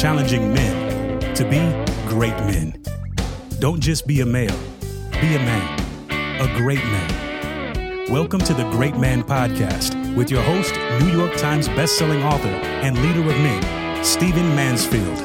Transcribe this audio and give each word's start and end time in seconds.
challenging 0.00 0.54
men 0.54 1.20
to 1.34 1.44
be 1.44 1.58
great 2.08 2.32
men. 2.46 2.82
Don't 3.58 3.80
just 3.80 4.06
be 4.06 4.22
a 4.22 4.24
male, 4.24 4.58
be 5.20 5.34
a 5.34 5.38
man, 5.38 6.40
a 6.40 6.46
great 6.56 6.82
man. 6.82 8.10
Welcome 8.10 8.40
to 8.40 8.54
the 8.54 8.62
Great 8.70 8.96
Man 8.96 9.22
Podcast 9.22 10.16
with 10.16 10.30
your 10.30 10.40
host, 10.40 10.74
New 11.02 11.12
York 11.14 11.36
Times 11.36 11.68
bestselling 11.68 12.24
author 12.24 12.48
and 12.48 12.96
leader 13.02 13.20
of 13.20 13.36
men, 13.42 14.02
Stephen 14.02 14.48
Mansfield. 14.56 15.18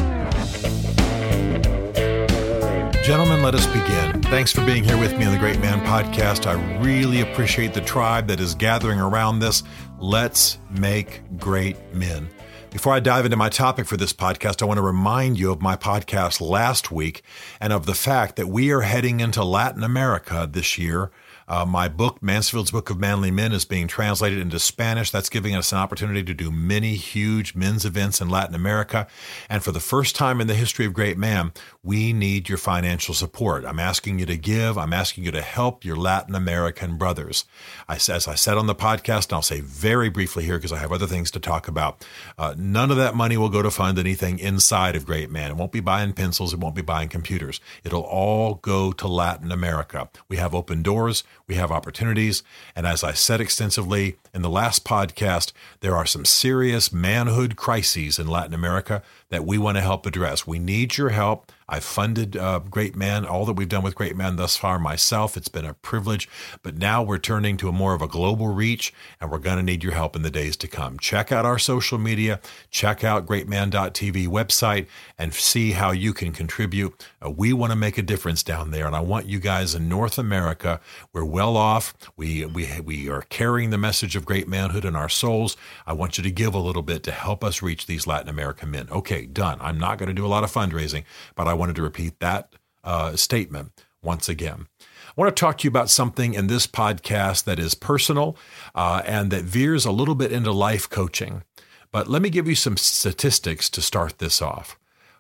Gentlemen, 3.01 3.41
let 3.43 3.55
us 3.55 3.65
begin. 3.67 4.21
Thanks 4.23 4.51
for 4.51 4.65
being 4.65 4.83
here 4.83 4.97
with 4.97 5.17
me 5.17 5.23
on 5.23 5.31
the 5.31 5.39
Great 5.39 5.61
Man 5.61 5.79
Podcast. 5.85 6.47
I 6.47 6.81
really 6.81 7.21
appreciate 7.21 7.73
the 7.73 7.79
tribe 7.79 8.27
that 8.27 8.41
is 8.41 8.53
gathering 8.53 8.99
around 8.99 9.39
this. 9.39 9.63
Let's 10.01 10.57
make 10.69 11.21
great 11.37 11.77
men. 11.93 12.27
Before 12.75 12.91
I 12.91 12.99
dive 12.99 13.23
into 13.23 13.37
my 13.37 13.47
topic 13.47 13.85
for 13.85 13.95
this 13.95 14.11
podcast, 14.11 14.61
I 14.61 14.65
want 14.65 14.79
to 14.79 14.81
remind 14.81 15.39
you 15.39 15.49
of 15.49 15.61
my 15.61 15.77
podcast 15.77 16.41
last 16.41 16.91
week 16.91 17.23
and 17.61 17.71
of 17.71 17.85
the 17.85 17.93
fact 17.93 18.35
that 18.35 18.49
we 18.49 18.69
are 18.69 18.81
heading 18.81 19.21
into 19.21 19.45
Latin 19.45 19.81
America 19.81 20.45
this 20.51 20.77
year 20.77 21.09
uh, 21.47 21.65
my 21.65 21.87
book, 21.87 22.21
Mansfield's 22.21 22.71
Book 22.71 22.89
of 22.89 22.99
Manly 22.99 23.31
Men, 23.31 23.51
is 23.51 23.65
being 23.65 23.87
translated 23.87 24.39
into 24.39 24.59
Spanish. 24.59 25.11
That's 25.11 25.29
giving 25.29 25.55
us 25.55 25.71
an 25.71 25.77
opportunity 25.77 26.23
to 26.23 26.33
do 26.33 26.51
many 26.51 26.95
huge 26.95 27.55
men's 27.55 27.85
events 27.85 28.19
in 28.19 28.29
Latin 28.29 28.55
America. 28.55 29.07
And 29.49 29.63
for 29.63 29.71
the 29.71 29.79
first 29.79 30.15
time 30.15 30.41
in 30.41 30.47
the 30.47 30.55
history 30.55 30.85
of 30.85 30.93
Great 30.93 31.17
Man, 31.17 31.51
we 31.83 32.13
need 32.13 32.49
your 32.49 32.57
financial 32.57 33.13
support. 33.13 33.65
I'm 33.65 33.79
asking 33.79 34.19
you 34.19 34.25
to 34.25 34.37
give. 34.37 34.77
I'm 34.77 34.93
asking 34.93 35.23
you 35.23 35.31
to 35.31 35.41
help 35.41 35.85
your 35.85 35.95
Latin 35.95 36.33
American 36.33 36.97
brothers. 36.97 37.45
I, 37.87 37.95
as 37.95 38.27
I 38.27 38.35
said 38.35 38.57
on 38.57 38.67
the 38.67 38.75
podcast, 38.75 39.25
and 39.25 39.33
I'll 39.33 39.41
say 39.41 39.59
very 39.61 40.09
briefly 40.09 40.45
here 40.45 40.57
because 40.57 40.73
I 40.73 40.79
have 40.79 40.91
other 40.91 41.07
things 41.07 41.29
to 41.31 41.39
talk 41.39 41.67
about, 41.67 42.05
uh, 42.37 42.55
none 42.57 42.89
of 42.89 42.97
that 42.97 43.15
money 43.15 43.37
will 43.37 43.49
go 43.49 43.61
to 43.61 43.71
fund 43.71 43.99
anything 43.99 44.39
inside 44.39 44.95
of 44.95 45.05
Great 45.05 45.29
Man. 45.29 45.51
It 45.51 45.57
won't 45.57 45.71
be 45.71 45.79
buying 45.79 46.13
pencils. 46.13 46.53
It 46.53 46.59
won't 46.59 46.75
be 46.75 46.81
buying 46.81 47.09
computers. 47.09 47.59
It'll 47.83 48.01
all 48.01 48.55
go 48.55 48.91
to 48.93 49.07
Latin 49.07 49.51
America. 49.51 50.09
We 50.27 50.37
have 50.37 50.55
open 50.55 50.81
doors 50.81 51.23
we 51.47 51.55
have 51.55 51.71
opportunities. 51.71 52.43
And 52.75 52.85
as 52.85 53.03
I 53.03 53.13
said 53.13 53.41
extensively 53.41 54.17
in 54.33 54.41
the 54.41 54.49
last 54.49 54.83
podcast, 54.83 55.51
there 55.81 55.95
are 55.95 56.05
some 56.05 56.25
serious 56.25 56.91
manhood 56.91 57.55
crises 57.55 58.19
in 58.19 58.27
Latin 58.27 58.53
America 58.53 59.03
that 59.29 59.45
we 59.45 59.57
want 59.57 59.77
to 59.77 59.81
help 59.81 60.05
address. 60.05 60.47
We 60.47 60.59
need 60.59 60.97
your 60.97 61.09
help. 61.09 61.51
I've 61.67 61.83
funded 61.83 62.37
uh, 62.37 62.59
Great 62.59 62.95
Man, 62.95 63.25
all 63.25 63.45
that 63.45 63.53
we've 63.53 63.67
done 63.67 63.83
with 63.83 63.95
Great 63.95 64.15
Man 64.15 64.35
thus 64.35 64.55
far 64.55 64.77
myself. 64.77 65.35
It's 65.35 65.47
been 65.47 65.65
a 65.65 65.73
privilege, 65.73 66.29
but 66.61 66.77
now 66.77 67.01
we're 67.01 67.17
turning 67.17 67.57
to 67.57 67.69
a 67.69 67.71
more 67.71 67.95
of 67.95 68.03
a 68.03 68.07
global 68.07 68.49
reach, 68.49 68.93
and 69.19 69.31
we're 69.31 69.39
going 69.39 69.57
to 69.57 69.63
need 69.63 69.83
your 69.83 69.93
help 69.93 70.15
in 70.15 70.21
the 70.21 70.29
days 70.29 70.55
to 70.57 70.67
come. 70.67 70.99
Check 70.99 71.31
out 71.31 71.43
our 71.43 71.57
social 71.57 71.97
media, 71.97 72.39
check 72.69 73.03
out 73.03 73.25
greatman.tv 73.25 74.27
website, 74.27 74.85
and 75.17 75.33
see 75.33 75.71
how 75.71 75.91
you 75.91 76.13
can 76.13 76.31
contribute. 76.31 77.03
Uh, 77.25 77.31
we 77.31 77.51
want 77.51 77.71
to 77.71 77.75
make 77.75 77.97
a 77.97 78.03
difference 78.03 78.43
down 78.43 78.69
there, 78.69 78.85
and 78.85 78.95
I 78.95 78.99
want 78.99 79.25
you 79.25 79.39
guys 79.39 79.73
in 79.73 79.89
North 79.89 80.19
America. 80.19 80.79
We're 81.13 81.25
well 81.25 81.57
off. 81.57 81.95
We 82.15 82.45
we 82.45 82.79
we 82.81 83.09
are 83.09 83.23
carrying 83.23 83.71
the 83.71 83.77
message 83.79 84.15
of 84.15 84.23
great 84.23 84.47
manhood 84.47 84.85
in 84.85 84.95
our 84.95 85.09
souls. 85.09 85.57
I 85.87 85.93
want 85.93 86.19
you 86.19 86.23
to 86.23 86.31
give 86.31 86.53
a 86.53 86.59
little 86.59 86.83
bit 86.83 87.01
to 87.03 87.11
help 87.11 87.43
us 87.43 87.63
reach 87.63 87.87
these 87.87 88.05
Latin 88.05 88.29
American 88.29 88.69
men. 88.69 88.87
Okay, 88.91 89.25
done. 89.25 89.57
I'm 89.61 89.79
not 89.79 89.97
going 89.97 90.07
to 90.07 90.13
do 90.13 90.25
a 90.25 90.27
lot 90.27 90.43
of 90.43 90.53
fundraising, 90.53 91.05
but 91.33 91.47
I 91.47 91.54
wanted 91.55 91.75
to 91.77 91.81
repeat 91.81 92.19
that 92.19 92.53
uh, 92.83 93.15
statement 93.15 93.85
once 94.01 94.29
again. 94.29 94.67
I 94.81 95.21
want 95.21 95.35
to 95.35 95.39
talk 95.39 95.57
to 95.59 95.63
you 95.63 95.69
about 95.69 95.89
something 95.89 96.33
in 96.33 96.47
this 96.47 96.67
podcast 96.67 97.45
that 97.45 97.59
is 97.59 97.73
personal 97.73 98.37
uh, 98.73 99.01
and 99.05 99.31
that 99.31 99.43
veers 99.43 99.85
a 99.85 99.91
little 99.91 100.15
bit 100.15 100.31
into 100.31 100.51
life 100.51 100.89
coaching. 100.89 101.43
But 101.91 102.09
let 102.09 102.21
me 102.21 102.29
give 102.29 102.47
you 102.47 102.55
some 102.55 102.77
statistics 102.77 103.69
to 103.71 103.81
start 103.81 104.19
this 104.19 104.41
off. 104.41 104.77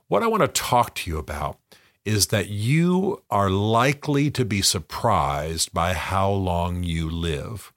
What 0.07 0.21
I 0.21 0.27
want 0.27 0.41
to 0.41 0.47
talk 0.49 0.93
to 0.95 1.09
you 1.09 1.17
about 1.17 1.57
is 2.03 2.27
that 2.27 2.49
you 2.49 3.23
are 3.29 3.49
likely 3.49 4.29
to 4.31 4.45
be 4.45 4.61
surprised 4.61 5.73
by 5.73 5.93
how 5.93 6.29
long 6.29 6.83
you 6.83 7.09
live. 7.09 7.73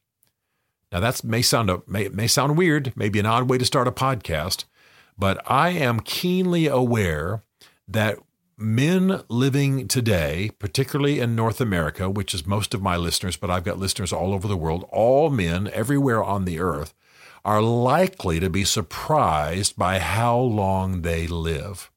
Now 0.92 1.00
that 1.00 1.24
may 1.24 1.42
sound 1.42 1.70
a, 1.70 1.82
may, 1.86 2.08
may 2.08 2.26
sound 2.26 2.58
weird, 2.58 2.92
maybe 2.96 3.18
an 3.18 3.26
odd 3.26 3.48
way 3.48 3.58
to 3.58 3.64
start 3.64 3.88
a 3.88 3.92
podcast, 3.92 4.64
but 5.16 5.40
I 5.50 5.70
am 5.70 6.00
keenly 6.00 6.66
aware 6.66 7.42
that 7.86 8.18
men 8.58 9.22
living 9.28 9.86
today, 9.86 10.50
particularly 10.58 11.20
in 11.20 11.36
North 11.36 11.60
America, 11.60 12.10
which 12.10 12.34
is 12.34 12.46
most 12.46 12.74
of 12.74 12.82
my 12.82 12.96
listeners, 12.96 13.36
but 13.36 13.50
I've 13.50 13.64
got 13.64 13.78
listeners 13.78 14.12
all 14.12 14.34
over 14.34 14.48
the 14.48 14.56
world, 14.56 14.88
all 14.90 15.30
men 15.30 15.70
everywhere 15.72 16.22
on 16.22 16.44
the 16.44 16.58
earth, 16.58 16.92
are 17.44 17.62
likely 17.62 18.40
to 18.40 18.50
be 18.50 18.64
surprised 18.64 19.76
by 19.76 20.00
how 20.00 20.36
long 20.36 21.02
they 21.02 21.28
live. 21.28 21.90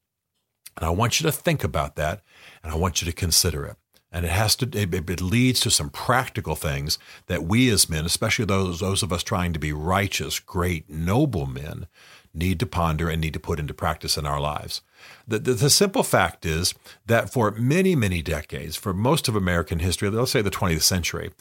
And 0.77 0.85
I 0.85 0.91
want 0.91 1.19
you 1.19 1.25
to 1.25 1.31
think 1.31 1.63
about 1.63 1.95
that 1.95 2.21
and 2.63 2.71
I 2.71 2.77
want 2.77 3.01
you 3.01 3.05
to 3.07 3.15
consider 3.15 3.65
it. 3.65 3.77
And 4.11 4.25
it 4.25 4.31
has 4.31 4.55
to, 4.57 4.65
it, 4.73 4.93
it, 5.09 5.21
leads 5.21 5.61
to 5.61 5.71
some 5.71 5.89
practical 5.89 6.55
things 6.55 6.99
that 7.27 7.43
we 7.43 7.69
as 7.69 7.89
men, 7.89 8.05
especially 8.05 8.45
those, 8.45 8.81
those 8.81 9.03
of 9.03 9.13
us 9.13 9.23
trying 9.23 9.53
to 9.53 9.59
be 9.59 9.71
righteous, 9.71 10.39
great, 10.39 10.89
noble 10.89 11.45
men, 11.45 11.87
need 12.33 12.59
to 12.59 12.65
ponder 12.65 13.09
and 13.09 13.21
need 13.21 13.33
to 13.33 13.39
put 13.39 13.59
into 13.59 13.73
practice 13.73 14.17
in 14.17 14.25
our 14.25 14.39
lives. 14.39 14.81
The, 15.27 15.39
the, 15.39 15.53
the, 15.53 15.69
simple 15.69 16.03
fact 16.03 16.45
is 16.45 16.73
that 17.05 17.31
for 17.31 17.51
many, 17.51 17.95
many 17.95 18.21
decades, 18.21 18.75
for 18.75 18.93
most 18.93 19.27
of 19.27 19.35
American 19.35 19.79
history, 19.79 20.09
let's 20.09 20.31
say 20.31 20.41
the 20.41 20.51
20th 20.51 20.81
century, 20.81 21.31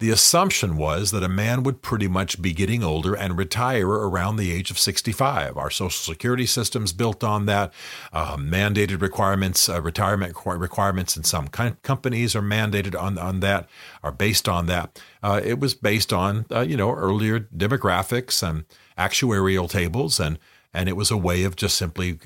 the 0.00 0.10
assumption 0.10 0.76
was 0.76 1.10
that 1.10 1.22
a 1.22 1.28
man 1.28 1.62
would 1.62 1.82
pretty 1.82 2.08
much 2.08 2.40
be 2.40 2.52
getting 2.52 2.84
older 2.84 3.14
and 3.14 3.38
retire 3.38 3.88
around 3.88 4.36
the 4.36 4.52
age 4.52 4.70
of 4.70 4.78
65. 4.78 5.56
Our 5.56 5.70
Social 5.70 6.12
Security 6.12 6.46
system's 6.46 6.92
built 6.92 7.24
on 7.24 7.46
that. 7.46 7.72
Uh, 8.12 8.36
mandated 8.36 9.00
requirements, 9.00 9.68
uh, 9.68 9.80
retirement 9.80 10.36
requirements 10.44 11.16
in 11.16 11.24
some 11.24 11.48
companies 11.48 12.36
are 12.36 12.42
mandated 12.42 13.00
on, 13.00 13.18
on 13.18 13.40
that, 13.40 13.68
are 14.02 14.12
based 14.12 14.48
on 14.48 14.66
that. 14.66 15.02
Uh, 15.22 15.40
it 15.42 15.58
was 15.58 15.74
based 15.74 16.12
on, 16.12 16.46
uh, 16.52 16.60
you 16.60 16.76
know, 16.76 16.92
earlier 16.92 17.40
demographics 17.40 18.46
and 18.48 18.64
actuarial 18.98 19.68
tables 19.70 20.20
and 20.20 20.38
and 20.72 20.88
it 20.88 20.96
was 20.96 21.10
a 21.10 21.16
way 21.16 21.44
of 21.44 21.56
just 21.56 21.76
simply 21.76 22.18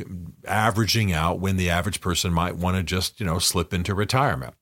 averaging 0.46 1.12
out 1.12 1.40
when 1.40 1.56
the 1.56 1.70
average 1.70 2.00
person 2.00 2.32
might 2.32 2.56
want 2.56 2.76
to 2.76 2.82
just 2.82 3.20
you 3.20 3.26
know 3.26 3.38
slip 3.38 3.72
into 3.72 3.94
retirement. 3.94 4.54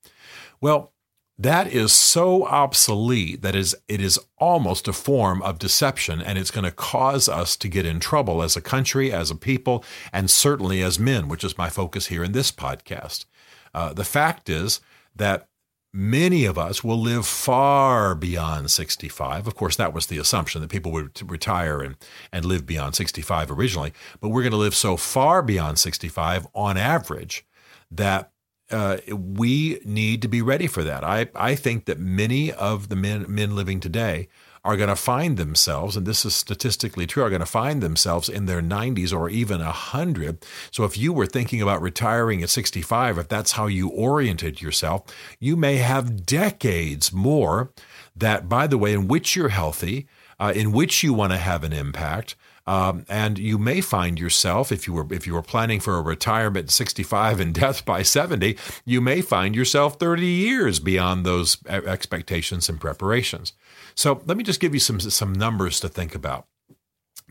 Well 0.60 0.92
that 1.40 1.68
is 1.68 1.90
so 1.90 2.44
obsolete 2.44 3.40
that 3.40 3.56
is 3.56 3.74
it 3.88 3.98
is 3.98 4.20
almost 4.36 4.86
a 4.86 4.92
form 4.92 5.40
of 5.40 5.58
deception 5.58 6.20
and 6.20 6.36
it's 6.36 6.50
going 6.50 6.64
to 6.64 6.70
cause 6.70 7.30
us 7.30 7.56
to 7.56 7.66
get 7.66 7.86
in 7.86 7.98
trouble 7.98 8.42
as 8.42 8.56
a 8.56 8.60
country 8.60 9.10
as 9.10 9.30
a 9.30 9.34
people 9.34 9.82
and 10.12 10.30
certainly 10.30 10.82
as 10.82 10.98
men 10.98 11.28
which 11.28 11.42
is 11.42 11.56
my 11.56 11.70
focus 11.70 12.08
here 12.08 12.22
in 12.22 12.32
this 12.32 12.52
podcast. 12.52 13.24
Uh, 13.72 13.94
the 13.94 14.04
fact 14.04 14.50
is 14.50 14.80
that 15.16 15.48
Many 15.92 16.44
of 16.44 16.56
us 16.56 16.84
will 16.84 17.00
live 17.00 17.26
far 17.26 18.14
beyond 18.14 18.70
65. 18.70 19.48
Of 19.48 19.56
course, 19.56 19.74
that 19.74 19.92
was 19.92 20.06
the 20.06 20.18
assumption 20.18 20.60
that 20.60 20.70
people 20.70 20.92
would 20.92 21.28
retire 21.28 21.80
and, 21.80 21.96
and 22.32 22.44
live 22.44 22.64
beyond 22.64 22.94
65 22.94 23.50
originally. 23.50 23.92
But 24.20 24.28
we're 24.28 24.42
going 24.42 24.52
to 24.52 24.56
live 24.56 24.74
so 24.74 24.96
far 24.96 25.42
beyond 25.42 25.80
65 25.80 26.46
on 26.54 26.76
average 26.76 27.44
that 27.90 28.30
uh, 28.70 28.98
we 29.08 29.80
need 29.84 30.22
to 30.22 30.28
be 30.28 30.42
ready 30.42 30.68
for 30.68 30.84
that. 30.84 31.02
I, 31.02 31.28
I 31.34 31.56
think 31.56 31.86
that 31.86 31.98
many 31.98 32.52
of 32.52 32.88
the 32.88 32.94
men, 32.94 33.26
men 33.28 33.56
living 33.56 33.80
today 33.80 34.28
are 34.64 34.76
going 34.76 34.88
to 34.88 34.96
find 34.96 35.36
themselves, 35.36 35.96
and 35.96 36.06
this 36.06 36.24
is 36.24 36.34
statistically 36.34 37.06
true, 37.06 37.22
are 37.22 37.30
going 37.30 37.40
to 37.40 37.46
find 37.46 37.82
themselves 37.82 38.28
in 38.28 38.46
their 38.46 38.60
90s 38.60 39.12
or 39.12 39.30
even 39.30 39.60
100. 39.60 40.44
So 40.70 40.84
if 40.84 40.98
you 40.98 41.12
were 41.12 41.26
thinking 41.26 41.62
about 41.62 41.80
retiring 41.80 42.42
at 42.42 42.50
65, 42.50 43.18
if 43.18 43.28
that's 43.28 43.52
how 43.52 43.66
you 43.66 43.88
oriented 43.88 44.60
yourself, 44.60 45.04
you 45.38 45.56
may 45.56 45.76
have 45.76 46.26
decades 46.26 47.12
more 47.12 47.72
that, 48.14 48.48
by 48.48 48.66
the 48.66 48.78
way, 48.78 48.92
in 48.92 49.08
which 49.08 49.34
you're 49.34 49.48
healthy, 49.48 50.06
uh, 50.38 50.52
in 50.54 50.72
which 50.72 51.02
you 51.02 51.14
want 51.14 51.32
to 51.32 51.38
have 51.38 51.64
an 51.64 51.72
impact. 51.72 52.36
Um, 52.70 53.04
and 53.08 53.36
you 53.36 53.58
may 53.58 53.80
find 53.80 54.16
yourself, 54.20 54.70
if 54.70 54.86
you 54.86 54.92
were 54.92 55.12
if 55.12 55.26
you 55.26 55.34
were 55.34 55.42
planning 55.42 55.80
for 55.80 55.96
a 55.96 56.00
retirement 56.00 56.66
at 56.66 56.70
65 56.70 57.40
and 57.40 57.52
death 57.52 57.84
by 57.84 58.02
70, 58.02 58.56
you 58.84 59.00
may 59.00 59.22
find 59.22 59.56
yourself 59.56 59.98
30 59.98 60.24
years 60.24 60.78
beyond 60.78 61.26
those 61.26 61.56
expectations 61.66 62.68
and 62.68 62.80
preparations. 62.80 63.54
So 63.96 64.22
let 64.24 64.36
me 64.36 64.44
just 64.44 64.60
give 64.60 64.72
you 64.72 64.78
some 64.78 65.00
some 65.00 65.32
numbers 65.32 65.80
to 65.80 65.88
think 65.88 66.14
about. 66.14 66.46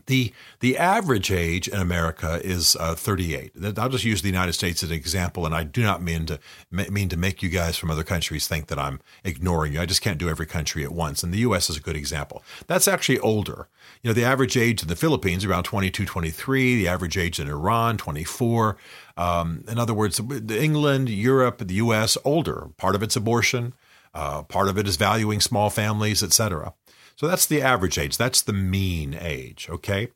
The, 0.06 0.32
the 0.60 0.76
average 0.76 1.30
age 1.30 1.68
in 1.68 1.78
America 1.78 2.40
is 2.42 2.76
uh, 2.78 2.94
38. 2.94 3.52
I'll 3.78 3.88
just 3.88 4.04
use 4.04 4.22
the 4.22 4.28
United 4.28 4.52
States 4.52 4.82
as 4.82 4.90
an 4.90 4.96
example, 4.96 5.46
and 5.46 5.54
I 5.54 5.64
do 5.64 5.82
not 5.82 6.02
mean 6.02 6.26
to 6.26 6.38
mean 6.70 7.08
to 7.08 7.16
make 7.16 7.42
you 7.42 7.48
guys 7.48 7.76
from 7.76 7.90
other 7.90 8.04
countries 8.04 8.46
think 8.46 8.66
that 8.68 8.78
I'm 8.78 9.00
ignoring 9.24 9.72
you. 9.72 9.80
I 9.80 9.86
just 9.86 10.02
can't 10.02 10.18
do 10.18 10.28
every 10.28 10.46
country 10.46 10.84
at 10.84 10.92
once, 10.92 11.22
and 11.22 11.32
the 11.32 11.38
U.S. 11.38 11.70
is 11.70 11.76
a 11.76 11.80
good 11.80 11.96
example. 11.96 12.42
That's 12.66 12.88
actually 12.88 13.18
older. 13.20 13.68
You 14.02 14.10
know, 14.10 14.14
the 14.14 14.24
average 14.24 14.56
age 14.56 14.82
in 14.82 14.88
the 14.88 14.96
Philippines 14.96 15.44
around 15.44 15.64
22, 15.64 16.04
23. 16.06 16.76
The 16.76 16.88
average 16.88 17.18
age 17.18 17.40
in 17.40 17.48
Iran 17.48 17.96
24. 17.96 18.76
Um, 19.16 19.64
in 19.68 19.78
other 19.78 19.94
words, 19.94 20.20
England, 20.50 21.08
Europe, 21.08 21.58
the 21.58 21.74
U.S. 21.74 22.16
older. 22.24 22.68
Part 22.76 22.94
of 22.94 23.02
it's 23.02 23.16
abortion. 23.16 23.74
Uh, 24.12 24.42
part 24.42 24.68
of 24.68 24.76
it 24.76 24.88
is 24.88 24.96
valuing 24.96 25.40
small 25.40 25.70
families, 25.70 26.22
etc. 26.22 26.74
So 27.16 27.28
that's 27.28 27.46
the 27.46 27.62
average 27.62 27.98
age. 27.98 28.16
That's 28.16 28.42
the 28.42 28.52
mean 28.52 29.14
age. 29.18 29.68
Okay. 29.70 30.08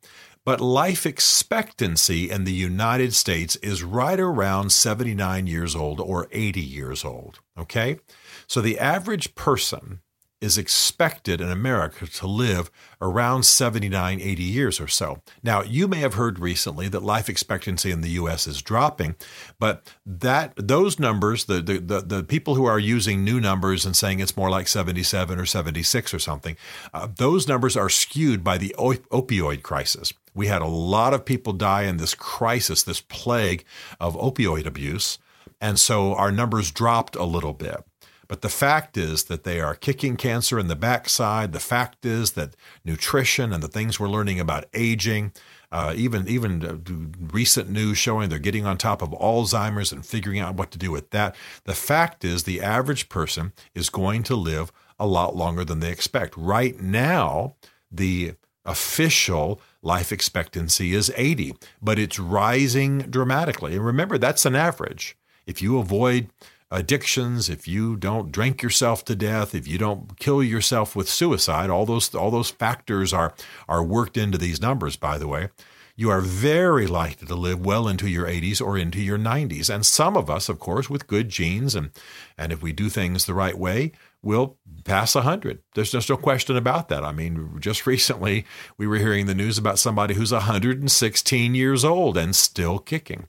But 0.45 0.61
life 0.61 1.07
expectancy 1.07 2.31
in 2.31 2.45
the 2.45 2.53
United 2.53 3.15
States 3.15 3.57
is 3.57 3.83
right 3.83 4.21
around 4.21 4.73
79 4.73 5.47
years 5.47 5.75
old 5.75 6.01
or 6.01 6.29
80 6.33 6.61
years 6.61 7.05
old. 7.05 7.41
Okay? 7.59 7.99
So 8.47 8.61
the 8.61 8.79
average 8.79 9.35
person 9.35 10.01
is 10.45 10.59
expected 10.59 11.41
in 11.41 11.51
America 11.51 12.07
to 12.07 12.27
live 12.27 12.71
around 13.01 13.45
79, 13.45 14.21
80 14.21 14.43
years 14.43 14.79
or 14.79 14.87
so. 14.87 15.23
Now, 15.43 15.63
you 15.63 15.89
may 15.89 15.99
have 15.99 16.15
heard 16.15 16.39
recently 16.39 16.87
that 16.89 17.03
life 17.03 17.29
expectancy 17.29 17.91
in 17.91 18.03
the 18.03 18.11
US 18.11 18.47
is 18.47 18.63
dropping, 18.63 19.17
but 19.59 19.93
that 20.05 20.53
those 20.57 21.01
numbers, 21.01 21.47
the, 21.47 21.63
the, 21.63 21.79
the, 21.81 22.01
the 22.01 22.23
people 22.23 22.55
who 22.55 22.67
are 22.67 22.79
using 22.79 23.25
new 23.25 23.41
numbers 23.41 23.85
and 23.85 23.97
saying 23.97 24.21
it's 24.21 24.37
more 24.37 24.51
like 24.51 24.69
77 24.69 25.39
or 25.39 25.47
76 25.47 26.15
or 26.15 26.19
something, 26.19 26.57
uh, 26.93 27.09
those 27.17 27.49
numbers 27.49 27.77
are 27.77 27.89
skewed 27.89 28.45
by 28.45 28.59
the 28.59 28.75
op- 28.75 29.09
opioid 29.09 29.63
crisis. 29.63 30.13
We 30.35 30.49
had 30.49 30.63
a 30.63 30.67
lot 30.67 31.15
of 31.15 31.25
people 31.25 31.53
die 31.55 31.85
in 31.85 31.97
this 31.97 32.15
crisis, 32.15 32.83
this 32.83 33.01
plague 33.01 33.65
of 33.99 34.15
opioid 34.17 34.67
abuse. 34.67 35.19
And 35.61 35.79
so 35.79 36.15
our 36.15 36.31
numbers 36.31 36.71
dropped 36.71 37.17
a 37.17 37.25
little 37.25 37.55
bit. 37.55 37.85
But 38.29 38.43
the 38.43 38.49
fact 38.49 38.97
is 38.97 39.25
that 39.25 39.45
they 39.45 39.61
are 39.61 39.75
kicking 39.75 40.17
cancer 40.17 40.59
in 40.59 40.69
the 40.69 40.77
backside. 40.77 41.53
The 41.53 41.61
fact 41.61 42.05
is 42.05 42.33
that 42.33 42.57
nutrition 42.85 43.53
and 43.53 43.63
the 43.63 43.69
things 43.69 44.01
we're 44.01 44.09
learning 44.09 44.41
about 44.41 44.65
aging, 44.75 45.33
uh, 45.71 45.93
even 45.97 46.29
even 46.29 46.65
uh, 46.65 47.33
recent 47.33 47.69
news 47.69 47.99
showing 47.99 48.29
they're 48.29 48.39
getting 48.39 48.67
on 48.67 48.79
top 48.79 49.03
of 49.03 49.11
Alzheimer's 49.11 49.93
and 49.93 50.05
figuring 50.05 50.41
out 50.41 50.55
what 50.55 50.71
to 50.73 50.79
do 50.79 50.91
with 50.91 51.11
that. 51.11 51.35
The 51.65 51.75
fact 51.75 52.25
is 52.25 52.45
the 52.45 52.63
average 52.63 53.09
person 53.09 53.53
is 53.75 53.91
going 53.91 54.23
to 54.25 54.37
live 54.37 54.73
a 54.99 55.07
lot 55.07 55.37
longer 55.37 55.65
than 55.65 55.81
they 55.81 55.91
expect. 55.91 56.37
Right 56.37 56.81
now, 56.81 57.57
the 57.91 58.35
official 58.65 59.61
life 59.83 60.11
expectancy 60.13 60.95
is 60.95 61.13
80, 61.17 61.55
but 61.83 61.99
it's 61.99 62.19
rising 62.19 62.99
dramatically. 62.99 63.75
And 63.75 63.85
remember, 63.85 64.17
that's 64.17 64.47
an 64.47 64.57
average. 64.57 65.17
If 65.47 65.61
you 65.61 65.79
avoid 65.79 66.31
addictions, 66.71 67.49
if 67.49 67.69
you 67.69 67.97
don't 67.97 68.33
drink 68.33 68.63
yourself 68.63 69.05
to 69.07 69.17
death, 69.17 69.55
if 69.55 69.67
you 69.67 69.79
don't 69.79 70.19
kill 70.19 70.43
yourself 70.43 70.97
with 70.97 71.09
suicide, 71.09 71.71
all 71.71 71.87
those 71.87 72.15
all 72.15 72.31
those 72.31 72.51
factors 72.51 73.13
are 73.13 73.35
are 73.69 73.83
worked 73.83 74.17
into 74.17 74.39
these 74.39 74.61
numbers 74.61 74.97
by 74.97 75.19
the 75.19 75.29
way. 75.29 75.49
You 75.97 76.11
are 76.11 76.21
very 76.21 76.89
likely 76.89 77.29
to 77.29 77.37
live 77.37 77.65
well 77.65 77.87
into 77.87 78.09
your 78.09 78.27
80s 78.27 78.61
or 78.61 78.77
into 78.77 79.01
your 79.01 79.17
90s. 79.17 79.73
And 79.73 79.87
some 79.87 80.17
of 80.17 80.29
us, 80.29 80.49
of 80.49 80.59
course, 80.59 80.91
with 80.91 81.07
good 81.07 81.29
genes 81.29 81.77
and 81.77 81.91
and 82.37 82.53
if 82.53 82.63
we 82.63 82.73
do 82.73 82.89
things 82.89 83.27
the 83.27 83.35
right 83.35 83.57
way, 83.57 83.93
will 84.21 84.57
pass 84.85 85.15
100. 85.15 85.63
There's 85.75 85.93
just 85.93 86.11
no 86.11 86.17
question 86.17 86.57
about 86.57 86.89
that. 86.89 87.05
I 87.05 87.13
mean, 87.13 87.59
just 87.61 87.87
recently 87.95 88.45
we 88.77 88.87
were 88.87 88.97
hearing 88.97 89.27
the 89.27 89.35
news 89.35 89.59
about 89.59 89.79
somebody 89.79 90.15
who's 90.15 90.33
116 90.33 91.55
years 91.55 91.85
old 91.85 92.17
and 92.17 92.35
still 92.35 92.79
kicking. 92.81 93.29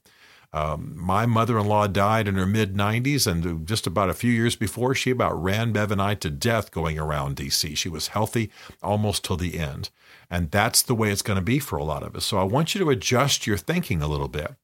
Um, 0.55 0.93
my 0.95 1.25
mother 1.25 1.59
in 1.59 1.67
law 1.67 1.85
died 1.85 2.29
in 2.29 2.35
her 2.35 2.45
mid 2.45 2.75
90s, 2.75 3.27
and 3.27 3.67
just 3.67 3.85
about 3.85 4.09
a 4.09 4.13
few 4.13 4.31
years 4.31 4.55
before, 4.55 4.95
she 4.95 5.11
about 5.11 5.43
ran 5.43 5.73
Bev 5.73 5.91
and 5.91 6.01
I 6.01 6.15
to 6.15 6.29
death 6.29 6.71
going 6.71 6.97
around 6.97 7.35
DC. 7.35 7.75
She 7.75 7.89
was 7.89 8.07
healthy 8.07 8.49
almost 8.81 9.25
till 9.25 9.35
the 9.35 9.59
end. 9.59 9.89
And 10.29 10.49
that's 10.51 10.81
the 10.81 10.95
way 10.95 11.11
it's 11.11 11.21
going 11.21 11.35
to 11.35 11.43
be 11.43 11.59
for 11.59 11.75
a 11.75 11.83
lot 11.83 12.03
of 12.03 12.15
us. 12.15 12.23
So 12.23 12.37
I 12.37 12.43
want 12.43 12.73
you 12.73 12.79
to 12.79 12.89
adjust 12.89 13.45
your 13.45 13.57
thinking 13.57 14.01
a 14.01 14.07
little 14.07 14.29
bit. 14.29 14.55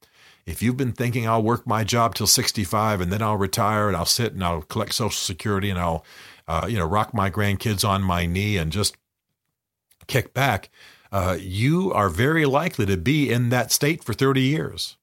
If 0.45 0.63
you've 0.63 0.77
been 0.77 0.93
thinking 0.93 1.27
I'll 1.27 1.43
work 1.43 1.67
my 1.67 1.83
job 1.83 2.15
till 2.15 2.25
65 2.25 3.01
and 3.01 3.11
then 3.11 3.21
I'll 3.21 3.37
retire 3.37 3.89
and 3.89 3.97
I'll 3.97 4.05
sit 4.05 4.31
and 4.31 4.45
I'll 4.45 4.61
collect 4.61 4.93
Social 4.93 5.11
Security 5.11 5.69
and 5.69 5.77
I'll, 5.77 6.05
uh, 6.47 6.67
you 6.69 6.77
know, 6.77 6.85
rock 6.85 7.13
my 7.13 7.29
grandkids 7.29 7.87
on 7.87 8.01
my 8.01 8.25
knee 8.25 8.55
and 8.55 8.71
just 8.71 8.95
kick 10.07 10.33
back, 10.33 10.69
uh, 11.11 11.35
you 11.37 11.91
are 11.91 12.07
very 12.07 12.45
likely 12.45 12.85
to 12.85 12.95
be 12.95 13.29
in 13.29 13.49
that 13.49 13.73
state 13.73 14.05
for 14.05 14.13
30 14.13 14.41
years. 14.41 14.95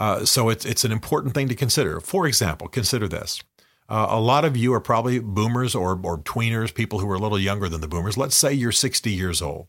Uh, 0.00 0.24
so 0.24 0.48
it's 0.48 0.64
it's 0.64 0.82
an 0.82 0.90
important 0.90 1.34
thing 1.34 1.48
to 1.48 1.54
consider. 1.54 2.00
For 2.00 2.26
example, 2.26 2.66
consider 2.66 3.06
this. 3.06 3.40
Uh, 3.88 4.06
a 4.08 4.20
lot 4.20 4.44
of 4.44 4.56
you 4.56 4.72
are 4.72 4.80
probably 4.80 5.18
boomers 5.18 5.74
or, 5.74 6.00
or 6.02 6.18
tweeners, 6.18 6.72
people 6.72 7.00
who 7.00 7.10
are 7.10 7.16
a 7.16 7.18
little 7.18 7.38
younger 7.38 7.68
than 7.68 7.80
the 7.80 7.88
boomers. 7.88 8.16
Let's 8.16 8.36
say 8.36 8.52
you're 8.52 8.72
60 8.72 9.10
years 9.10 9.42
old. 9.42 9.66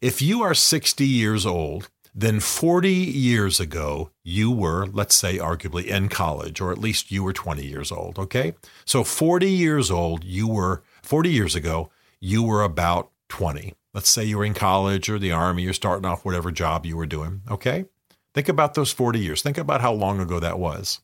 If 0.00 0.20
you 0.20 0.42
are 0.42 0.52
60 0.52 1.06
years 1.06 1.46
old, 1.46 1.88
then 2.12 2.40
40 2.40 2.90
years 2.90 3.60
ago, 3.60 4.10
you 4.24 4.50
were, 4.50 4.86
let's 4.86 5.14
say, 5.14 5.38
arguably 5.38 5.86
in 5.86 6.08
college, 6.08 6.60
or 6.60 6.72
at 6.72 6.78
least 6.78 7.12
you 7.12 7.22
were 7.22 7.32
20 7.32 7.64
years 7.64 7.92
old. 7.92 8.18
Okay. 8.18 8.54
So 8.84 9.04
40 9.04 9.48
years 9.48 9.92
old, 9.92 10.24
you 10.24 10.48
were, 10.48 10.82
40 11.02 11.30
years 11.30 11.54
ago, 11.54 11.90
you 12.18 12.42
were 12.42 12.62
about 12.62 13.10
20. 13.28 13.74
Let's 13.94 14.08
say 14.08 14.24
you 14.24 14.38
were 14.38 14.44
in 14.44 14.54
college 14.54 15.08
or 15.08 15.18
the 15.20 15.32
army, 15.32 15.62
you're 15.62 15.72
starting 15.72 16.04
off 16.04 16.24
whatever 16.24 16.50
job 16.50 16.84
you 16.84 16.96
were 16.96 17.06
doing. 17.06 17.42
Okay. 17.48 17.84
Think 18.36 18.50
about 18.50 18.74
those 18.74 18.92
40 18.92 19.18
years. 19.18 19.40
Think 19.40 19.56
about 19.56 19.80
how 19.80 19.94
long 19.94 20.20
ago 20.20 20.38
that 20.40 20.58
was. 20.58 21.00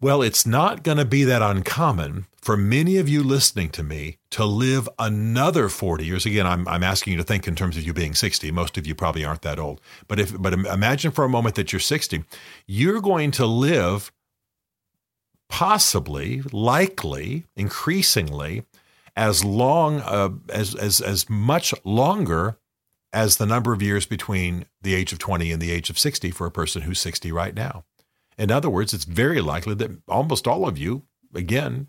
Well, 0.00 0.20
it's 0.20 0.44
not 0.44 0.82
going 0.82 0.98
to 0.98 1.04
be 1.04 1.22
that 1.22 1.42
uncommon 1.42 2.26
for 2.42 2.56
many 2.56 2.96
of 2.96 3.08
you 3.08 3.22
listening 3.22 3.68
to 3.70 3.84
me 3.84 4.18
to 4.30 4.44
live 4.44 4.88
another 4.98 5.68
40 5.68 6.04
years. 6.04 6.26
Again, 6.26 6.44
I'm, 6.44 6.66
I'm 6.66 6.82
asking 6.82 7.12
you 7.12 7.18
to 7.18 7.24
think 7.24 7.46
in 7.46 7.54
terms 7.54 7.76
of 7.76 7.84
you 7.84 7.92
being 7.92 8.16
60. 8.16 8.50
Most 8.50 8.76
of 8.76 8.84
you 8.84 8.96
probably 8.96 9.24
aren't 9.24 9.42
that 9.42 9.60
old. 9.60 9.80
But 10.08 10.18
if 10.18 10.36
but 10.42 10.54
imagine 10.54 11.12
for 11.12 11.22
a 11.22 11.28
moment 11.28 11.54
that 11.54 11.72
you're 11.72 11.78
60, 11.78 12.24
you're 12.66 13.00
going 13.00 13.30
to 13.30 13.46
live 13.46 14.10
possibly, 15.48 16.42
likely, 16.52 17.44
increasingly 17.54 18.64
as 19.14 19.44
long 19.44 20.00
uh, 20.00 20.30
as 20.48 20.74
as 20.74 21.00
as 21.00 21.30
much 21.30 21.72
longer 21.84 22.58
as 23.12 23.36
the 23.36 23.46
number 23.46 23.72
of 23.72 23.82
years 23.82 24.06
between 24.06 24.66
the 24.82 24.94
age 24.94 25.12
of 25.12 25.18
20 25.18 25.50
and 25.50 25.62
the 25.62 25.70
age 25.70 25.90
of 25.90 25.98
60 25.98 26.30
for 26.30 26.46
a 26.46 26.50
person 26.50 26.82
who's 26.82 27.00
60 27.00 27.32
right 27.32 27.54
now. 27.54 27.84
In 28.36 28.50
other 28.50 28.70
words, 28.70 28.94
it's 28.94 29.04
very 29.04 29.40
likely 29.40 29.74
that 29.74 30.02
almost 30.08 30.46
all 30.46 30.68
of 30.68 30.78
you, 30.78 31.02
again, 31.34 31.88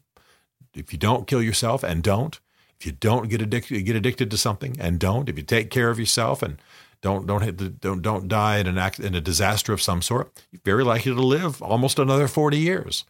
if 0.74 0.92
you 0.92 1.00
don't 1.00 1.28
kill 1.28 1.42
yourself 1.42 1.84
and 1.84 2.02
don't, 2.02 2.40
if 2.80 2.86
you 2.86 2.92
don't 2.92 3.30
get 3.30 3.42
addicted, 3.42 3.82
get 3.82 3.96
addicted 3.96 4.32
to 4.32 4.38
something 4.38 4.78
and 4.80 5.00
don't, 5.00 5.30
if 5.30 5.38
you 5.38 5.44
take 5.44 5.70
care 5.70 5.90
of 5.90 6.00
yourself 6.00 6.42
and 6.42 6.62
don't 7.02 7.28
don't 7.28 7.58
the, 7.58 7.70
don't 7.70 8.02
don't 8.02 8.28
die 8.28 8.58
in 8.58 8.68
an 8.68 8.78
act, 8.78 9.00
in 9.00 9.16
a 9.16 9.22
disaster 9.22 9.74
of 9.74 9.82
some 9.82 10.02
sort, 10.02 10.32
you're 10.52 10.62
very 10.64 10.84
likely 10.84 11.14
to 11.14 11.22
live 11.22 11.62
almost 11.62 12.00
another 12.00 12.28
40 12.28 12.58
years. 12.58 13.06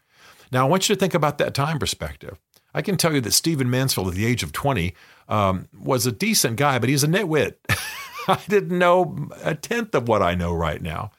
Now, 0.52 0.66
I 0.66 0.70
want 0.70 0.90
you 0.90 0.96
to 0.96 1.00
think 1.00 1.14
about 1.14 1.38
that 1.38 1.54
time 1.54 1.78
perspective. 1.78 2.38
I 2.80 2.81
can 2.81 2.96
tell 2.96 3.14
you 3.14 3.20
that 3.20 3.34
Stephen 3.34 3.70
Mansfield, 3.70 4.08
at 4.08 4.14
the 4.14 4.26
age 4.26 4.42
of 4.42 4.54
20, 4.54 4.96
um, 5.28 5.68
was 5.78 6.06
a 6.06 6.14
decent 6.14 6.56
guy, 6.56 6.80
but 6.80 6.88
he's 6.88 7.04
a 7.04 7.10
nitwit. 7.10 7.56
I 8.30 8.39
didn't 8.48 8.80
know 8.80 9.27
a 9.44 9.53
tenth 9.53 9.94
of 9.94 10.08
what 10.08 10.22
I 10.22 10.34
know 10.34 10.53
right 10.53 10.82
now. 10.82 11.12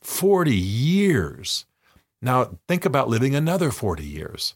40 0.00 0.52
years. 0.52 1.66
Now, 2.20 2.58
think 2.66 2.84
about 2.84 3.08
living 3.08 3.36
another 3.36 3.70
40 3.70 4.04
years. 4.04 4.54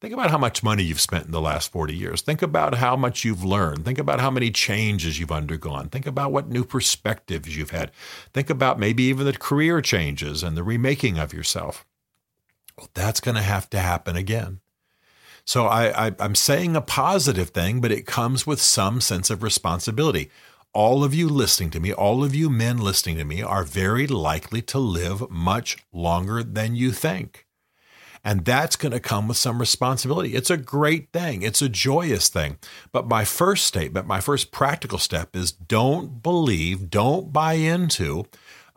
Think 0.00 0.12
about 0.12 0.32
how 0.32 0.38
much 0.38 0.64
money 0.64 0.82
you've 0.82 1.00
spent 1.00 1.26
in 1.26 1.30
the 1.30 1.40
last 1.40 1.70
40 1.70 1.94
years. 1.94 2.22
Think 2.22 2.42
about 2.42 2.74
how 2.74 2.96
much 2.96 3.24
you've 3.24 3.44
learned. 3.44 3.84
Think 3.84 4.00
about 4.00 4.18
how 4.18 4.32
many 4.32 4.50
changes 4.50 5.20
you've 5.20 5.30
undergone. 5.30 5.90
Think 5.90 6.08
about 6.08 6.32
what 6.32 6.48
new 6.48 6.64
perspectives 6.64 7.56
you've 7.56 7.70
had. 7.70 7.92
Think 8.34 8.50
about 8.50 8.80
maybe 8.80 9.04
even 9.04 9.26
the 9.26 9.32
career 9.32 9.80
changes 9.80 10.42
and 10.42 10.56
the 10.56 10.64
remaking 10.64 11.20
of 11.20 11.32
yourself. 11.32 11.86
Well, 12.76 12.88
that's 12.94 13.20
going 13.20 13.36
to 13.36 13.42
have 13.42 13.70
to 13.70 13.78
happen 13.78 14.16
again. 14.16 14.58
So 15.50 15.66
I, 15.66 16.06
I, 16.06 16.14
I'm 16.20 16.36
saying 16.36 16.76
a 16.76 16.80
positive 16.80 17.48
thing, 17.48 17.80
but 17.80 17.90
it 17.90 18.06
comes 18.06 18.46
with 18.46 18.62
some 18.62 19.00
sense 19.00 19.30
of 19.30 19.42
responsibility 19.42 20.30
all 20.72 21.02
of 21.02 21.12
you 21.12 21.28
listening 21.28 21.70
to 21.70 21.80
me, 21.80 21.92
all 21.92 22.22
of 22.22 22.32
you 22.32 22.48
men 22.48 22.78
listening 22.78 23.18
to 23.18 23.24
me, 23.24 23.42
are 23.42 23.64
very 23.64 24.06
likely 24.06 24.62
to 24.62 24.78
live 24.78 25.28
much 25.28 25.76
longer 25.92 26.44
than 26.44 26.76
you 26.76 26.92
think. 26.92 27.48
And 28.22 28.44
that's 28.44 28.76
going 28.76 28.92
to 28.92 29.00
come 29.00 29.26
with 29.26 29.38
some 29.38 29.58
responsibility. 29.58 30.36
It's 30.36 30.50
a 30.50 30.56
great 30.56 31.10
thing. 31.10 31.42
It's 31.42 31.60
a 31.60 31.68
joyous 31.68 32.28
thing. 32.28 32.58
But 32.92 33.08
my 33.08 33.24
first 33.24 33.66
statement, 33.66 34.06
my 34.06 34.20
first 34.20 34.52
practical 34.52 34.98
step 34.98 35.34
is 35.34 35.50
don't 35.50 36.22
believe, 36.22 36.90
don't 36.90 37.32
buy 37.32 37.54
into 37.54 38.26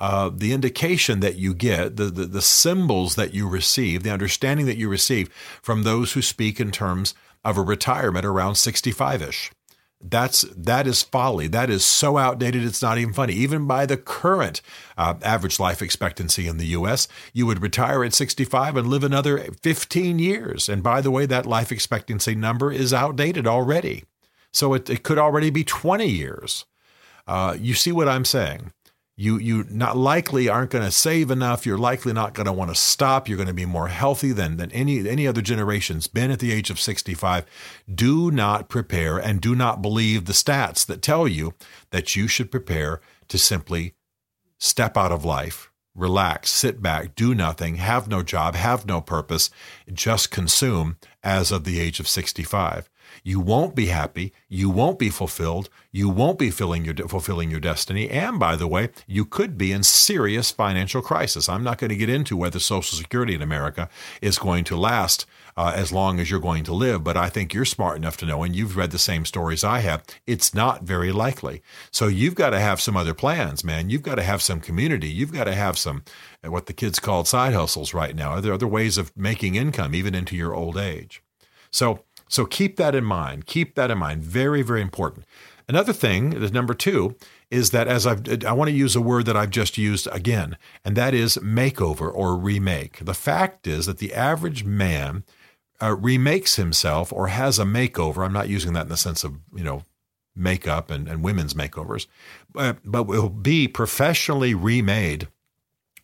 uh, 0.04 0.30
the 0.36 0.52
indication 0.52 1.22
that 1.22 1.38
you 1.38 1.54
get, 1.54 1.96
the, 1.96 2.04
the, 2.04 2.26
the 2.26 2.42
symbols 2.42 3.16
that 3.16 3.34
you 3.34 3.48
receive, 3.48 4.04
the 4.04 4.10
understanding 4.10 4.66
that 4.66 4.76
you 4.76 4.90
receive 4.90 5.30
from 5.62 5.84
those 5.84 6.12
who 6.12 6.22
speak 6.22 6.60
in 6.60 6.72
terms 6.72 7.16
of 7.46 7.58
a 7.58 7.62
retirement 7.62 8.26
around 8.26 8.56
65 8.56 9.22
ish. 9.22 9.50
That's 10.02 10.42
that 10.58 10.88
is 10.88 11.04
folly. 11.04 11.48
That 11.48 11.70
is 11.70 11.86
so 11.86 12.18
outdated. 12.18 12.66
It's 12.66 12.82
not 12.82 12.98
even 12.98 13.14
funny. 13.14 13.32
Even 13.36 13.66
by 13.66 13.86
the 13.86 13.96
current 13.96 14.62
uh, 14.98 15.14
average 15.22 15.58
life 15.58 15.82
expectancy 15.82 16.50
in 16.50 16.58
the 16.58 16.68
U.S., 16.80 17.08
you 17.32 17.46
would 17.46 17.62
retire 17.62 18.04
at 18.04 18.14
65 18.14 18.76
and 18.76 18.90
live 18.90 19.06
another 19.06 19.38
15 19.62 20.20
years. 20.20 20.68
And 20.68 20.84
by 20.84 21.00
the 21.00 21.12
way, 21.12 21.26
that 21.28 21.46
life 21.46 21.72
expectancy 21.72 22.36
number 22.36 22.74
is 22.74 22.94
outdated 22.94 23.48
already. 23.48 24.04
So 24.52 24.74
it, 24.74 24.90
it 24.90 25.04
could 25.04 25.18
already 25.18 25.50
be 25.50 25.64
20 25.64 26.10
years. 26.10 26.66
Uh, 27.26 27.56
you 27.58 27.74
see 27.74 27.94
what 27.94 28.10
I'm 28.10 28.26
saying? 28.26 28.74
You 29.16 29.38
you 29.38 29.66
not 29.70 29.96
likely 29.96 30.50
aren't 30.50 30.72
going 30.72 30.84
to 30.84 30.92
save 30.92 31.30
enough. 31.30 31.66
You're 31.66 31.78
likely 31.78 32.14
not 32.14 32.34
going 32.34 32.48
to 32.48 32.52
want 32.52 32.72
to 32.72 32.76
stop. 32.76 33.28
You're 33.28 33.38
going 33.38 33.48
to 33.48 33.54
be 33.54 33.66
more 33.66 33.90
healthy 33.90 34.32
than 34.32 34.58
than 34.58 34.72
any 34.72 35.08
any 35.08 35.28
other 35.28 35.42
generation's 35.42 36.08
been 36.08 36.32
at 36.32 36.40
the 36.40 36.52
age 36.52 36.70
of 36.70 36.80
65 36.80 37.46
do 37.94 38.32
not 38.32 38.70
prepare 38.70 39.18
and 39.18 39.40
do 39.40 39.56
not 39.56 39.82
believe 39.82 40.26
the 40.26 40.34
stats 40.34 40.86
that 40.86 41.02
tell 41.02 41.28
you 41.28 41.54
that 41.92 42.16
you 42.16 42.28
should 42.28 42.50
prepare 42.50 43.02
to 43.28 43.38
simply 43.38 43.94
step 44.58 44.98
out 44.98 45.12
of 45.12 45.26
life, 45.26 45.72
relax, 45.94 46.50
sit 46.50 46.82
back, 46.82 47.16
do 47.16 47.36
nothing, 47.36 47.76
have 47.76 48.08
no 48.08 48.24
job, 48.24 48.56
have 48.56 48.86
no 48.86 49.02
purpose, 49.02 49.50
just 49.92 50.32
consume 50.32 50.98
as 51.24 51.52
of 51.52 51.66
the 51.66 51.80
age 51.80 52.00
of 52.00 52.08
65. 52.08 52.90
You 53.24 53.40
won't 53.40 53.76
be 53.76 53.88
happy. 53.88 54.34
You 54.50 54.70
won't 54.70 55.00
be 55.00 55.10
fulfilled. 55.10 55.70
You 55.92 56.10
won't 56.10 56.40
be 56.40 56.46
your, 56.46 56.96
fulfilling 57.08 57.52
your 57.52 57.60
destiny. 57.60 58.10
And 58.10 58.40
by 58.40 58.56
the 58.56 58.68
way, 58.68 58.90
you 59.08 59.26
could 59.26 59.58
be 59.58 59.72
in 59.72 59.84
serious 59.84 60.52
financial 60.52 61.02
crisis. 61.02 61.48
I'm 61.50 61.64
not 61.64 61.78
going 61.78 61.90
to 61.90 61.96
get 61.96 62.10
into 62.10 62.38
whether 62.38 62.60
Social 62.60 62.98
Security 62.98 63.36
in 63.36 63.42
America 63.42 63.90
is 64.22 64.38
going 64.38 64.64
to 64.66 64.76
last 64.76 65.26
uh, 65.56 65.74
as 65.76 65.92
long 65.92 66.20
as 66.20 66.32
you're 66.32 66.40
going 66.40 66.64
to 66.64 66.74
live, 66.74 67.04
but 67.04 67.18
I 67.18 67.30
think 67.30 67.54
you're 67.54 67.66
smart 67.66 67.98
enough 67.98 68.18
to 68.18 68.26
know, 68.26 68.44
and 68.44 68.56
you've 68.56 68.76
read 68.76 68.92
the 68.92 68.98
same 68.98 69.26
stories 69.26 69.64
I 69.64 69.80
have, 69.80 70.04
it's 70.26 70.54
not 70.54 70.84
very 70.84 71.12
likely. 71.12 71.62
So 71.92 72.08
you've 72.08 72.36
got 72.36 72.52
to 72.52 72.60
have 72.60 72.82
some 72.82 72.98
other 72.98 73.14
plans, 73.14 73.64
man. 73.64 73.90
You've 73.90 74.02
got 74.02 74.16
to 74.16 74.24
have 74.24 74.42
some 74.42 74.60
community. 74.60 75.10
You've 75.10 75.34
got 75.34 75.44
to 75.46 75.54
have 75.54 75.78
some, 75.78 76.04
uh, 76.44 76.52
what 76.52 76.66
the 76.66 76.74
kids 76.74 77.00
call 77.00 77.26
side 77.26 77.54
hustles 77.54 77.94
right 77.94 78.16
now. 78.16 78.32
Are 78.32 78.42
there 78.42 78.54
other 78.54 78.68
ways 78.68 78.98
of 78.98 79.16
making 79.16 79.56
income 79.56 79.94
even 79.94 80.16
into 80.16 80.36
your 80.36 80.56
old 80.56 80.78
age? 80.78 81.22
So 81.70 82.04
so 82.34 82.48
keep 82.48 82.78
that 82.78 82.96
in 82.96 83.04
mind. 83.06 83.46
Keep 83.46 83.76
that 83.76 83.92
in 83.92 84.00
mind. 84.00 84.24
Very, 84.24 84.64
very 84.64 84.82
important. 84.82 85.24
Another 85.70 85.94
thing, 85.94 86.32
number 86.52 86.74
two, 86.74 87.16
is 87.52 87.70
that 87.70 87.88
as 87.88 88.08
I've, 88.08 88.44
I 88.44 88.54
want 88.54 88.70
to 88.70 88.76
use 88.76 88.96
a 88.96 89.02
word 89.02 89.28
that 89.28 89.38
I've 89.38 89.52
just 89.52 89.78
used 89.78 90.08
again, 90.12 90.58
and 90.84 90.98
that 90.98 91.14
is 91.14 91.38
makeover 91.38 92.12
or 92.12 92.36
remake. 92.36 93.06
The 93.06 93.14
fact 93.14 93.68
is 93.68 93.86
that 93.86 94.00
the 94.00 94.16
average 94.16 94.64
man 94.64 95.24
uh, 95.80 95.96
remakes 95.96 96.56
himself 96.56 97.14
or 97.14 97.28
has 97.28 97.60
a 97.60 97.66
makeover. 97.66 98.26
I'm 98.26 98.34
not 98.34 98.50
using 98.50 98.74
that 98.74 98.84
in 98.84 98.90
the 98.90 98.98
sense 98.98 99.24
of, 99.24 99.36
you 99.56 99.64
know, 99.64 99.84
makeup 100.36 100.90
and, 100.90 101.08
and 101.08 101.24
women's 101.24 101.54
makeovers, 101.54 102.08
but, 102.52 102.78
but 102.84 103.04
will 103.04 103.30
be 103.30 103.68
professionally 103.68 104.56
remade 104.56 105.28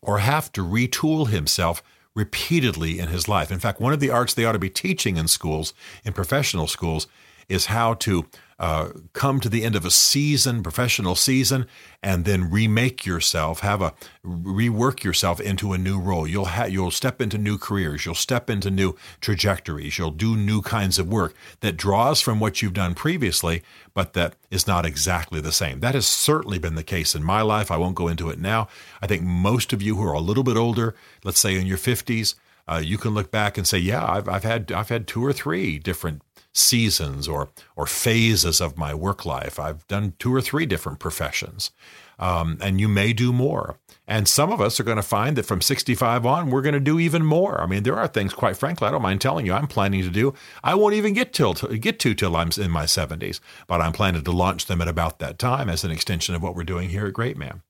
or 0.00 0.18
have 0.18 0.52
to 0.52 0.64
retool 0.64 1.28
himself 1.28 1.82
repeatedly 2.14 2.98
in 2.98 3.08
his 3.08 3.28
life. 3.28 3.50
In 3.50 3.58
fact, 3.58 3.80
one 3.80 3.92
of 3.92 4.00
the 4.00 4.10
arts 4.10 4.34
they 4.34 4.44
ought 4.44 4.52
to 4.52 4.58
be 4.58 4.70
teaching 4.70 5.16
in 5.16 5.28
schools, 5.28 5.72
in 6.04 6.12
professional 6.12 6.66
schools, 6.66 7.06
is 7.48 7.66
how 7.66 7.94
to 7.94 8.26
uh, 8.60 8.90
come 9.14 9.40
to 9.40 9.48
the 9.48 9.64
end 9.64 9.74
of 9.74 9.86
a 9.86 9.90
season, 9.90 10.62
professional 10.62 11.14
season, 11.14 11.66
and 12.02 12.26
then 12.26 12.50
remake 12.50 13.06
yourself, 13.06 13.60
have 13.60 13.80
a 13.80 13.94
rework 14.22 15.02
yourself 15.02 15.40
into 15.40 15.72
a 15.72 15.78
new 15.78 15.98
role. 15.98 16.26
You'll 16.26 16.44
ha- 16.44 16.64
you'll 16.64 16.90
step 16.90 17.22
into 17.22 17.38
new 17.38 17.56
careers, 17.56 18.04
you'll 18.04 18.14
step 18.14 18.50
into 18.50 18.70
new 18.70 18.96
trajectories, 19.22 19.96
you'll 19.96 20.10
do 20.10 20.36
new 20.36 20.60
kinds 20.60 20.98
of 20.98 21.08
work 21.08 21.34
that 21.60 21.78
draws 21.78 22.20
from 22.20 22.38
what 22.38 22.60
you've 22.60 22.74
done 22.74 22.94
previously, 22.94 23.62
but 23.94 24.12
that 24.12 24.36
is 24.50 24.66
not 24.66 24.84
exactly 24.84 25.40
the 25.40 25.52
same. 25.52 25.80
That 25.80 25.94
has 25.94 26.06
certainly 26.06 26.58
been 26.58 26.74
the 26.74 26.84
case 26.84 27.14
in 27.14 27.24
my 27.24 27.40
life. 27.40 27.70
I 27.70 27.78
won't 27.78 27.94
go 27.94 28.08
into 28.08 28.28
it 28.28 28.38
now. 28.38 28.68
I 29.00 29.06
think 29.06 29.22
most 29.22 29.72
of 29.72 29.80
you 29.80 29.96
who 29.96 30.04
are 30.04 30.12
a 30.12 30.20
little 30.20 30.44
bit 30.44 30.58
older, 30.58 30.94
let's 31.24 31.40
say 31.40 31.56
in 31.56 31.66
your 31.66 31.78
50s, 31.78 32.34
uh, 32.68 32.80
you 32.84 32.98
can 32.98 33.14
look 33.14 33.32
back 33.32 33.58
and 33.58 33.66
say, 33.66 33.78
"Yeah, 33.78 34.06
I've, 34.06 34.28
I've 34.28 34.44
had 34.44 34.70
I've 34.70 34.90
had 34.90 35.08
two 35.08 35.24
or 35.24 35.32
three 35.32 35.78
different 35.78 36.22
seasons 36.52 37.28
or 37.28 37.50
or 37.76 37.86
phases 37.86 38.60
of 38.60 38.76
my 38.76 38.94
work 38.94 39.24
life. 39.24 39.58
I've 39.58 39.86
done 39.86 40.14
two 40.18 40.34
or 40.34 40.40
three 40.40 40.66
different 40.66 40.98
professions, 40.98 41.70
um, 42.18 42.58
and 42.60 42.80
you 42.80 42.88
may 42.88 43.12
do 43.12 43.32
more. 43.32 43.78
And 44.06 44.26
some 44.26 44.52
of 44.52 44.60
us 44.60 44.80
are 44.80 44.84
going 44.84 44.96
to 44.96 45.02
find 45.02 45.36
that 45.36 45.46
from 45.46 45.60
65 45.60 46.26
on, 46.26 46.50
we're 46.50 46.62
going 46.62 46.74
to 46.74 46.80
do 46.80 46.98
even 46.98 47.24
more. 47.24 47.60
I 47.60 47.66
mean, 47.66 47.84
there 47.84 47.96
are 47.96 48.08
things, 48.08 48.34
quite 48.34 48.56
frankly, 48.56 48.88
I 48.88 48.90
don't 48.90 49.02
mind 49.02 49.20
telling 49.20 49.46
you, 49.46 49.52
I'm 49.52 49.68
planning 49.68 50.02
to 50.02 50.10
do. 50.10 50.34
I 50.64 50.74
won't 50.74 50.94
even 50.94 51.14
get 51.14 51.32
till 51.32 51.54
get 51.54 52.00
to 52.00 52.14
till 52.14 52.34
I'm 52.34 52.50
in 52.58 52.70
my 52.70 52.84
70s, 52.84 53.38
but 53.68 53.80
I'm 53.80 53.92
planning 53.92 54.24
to 54.24 54.32
launch 54.32 54.66
them 54.66 54.80
at 54.80 54.88
about 54.88 55.20
that 55.20 55.38
time 55.38 55.68
as 55.68 55.84
an 55.84 55.92
extension 55.92 56.34
of 56.34 56.42
what 56.42 56.56
we're 56.56 56.64
doing 56.64 56.88
here 56.88 57.06
at 57.06 57.12
Great 57.12 57.36
Man. 57.36 57.62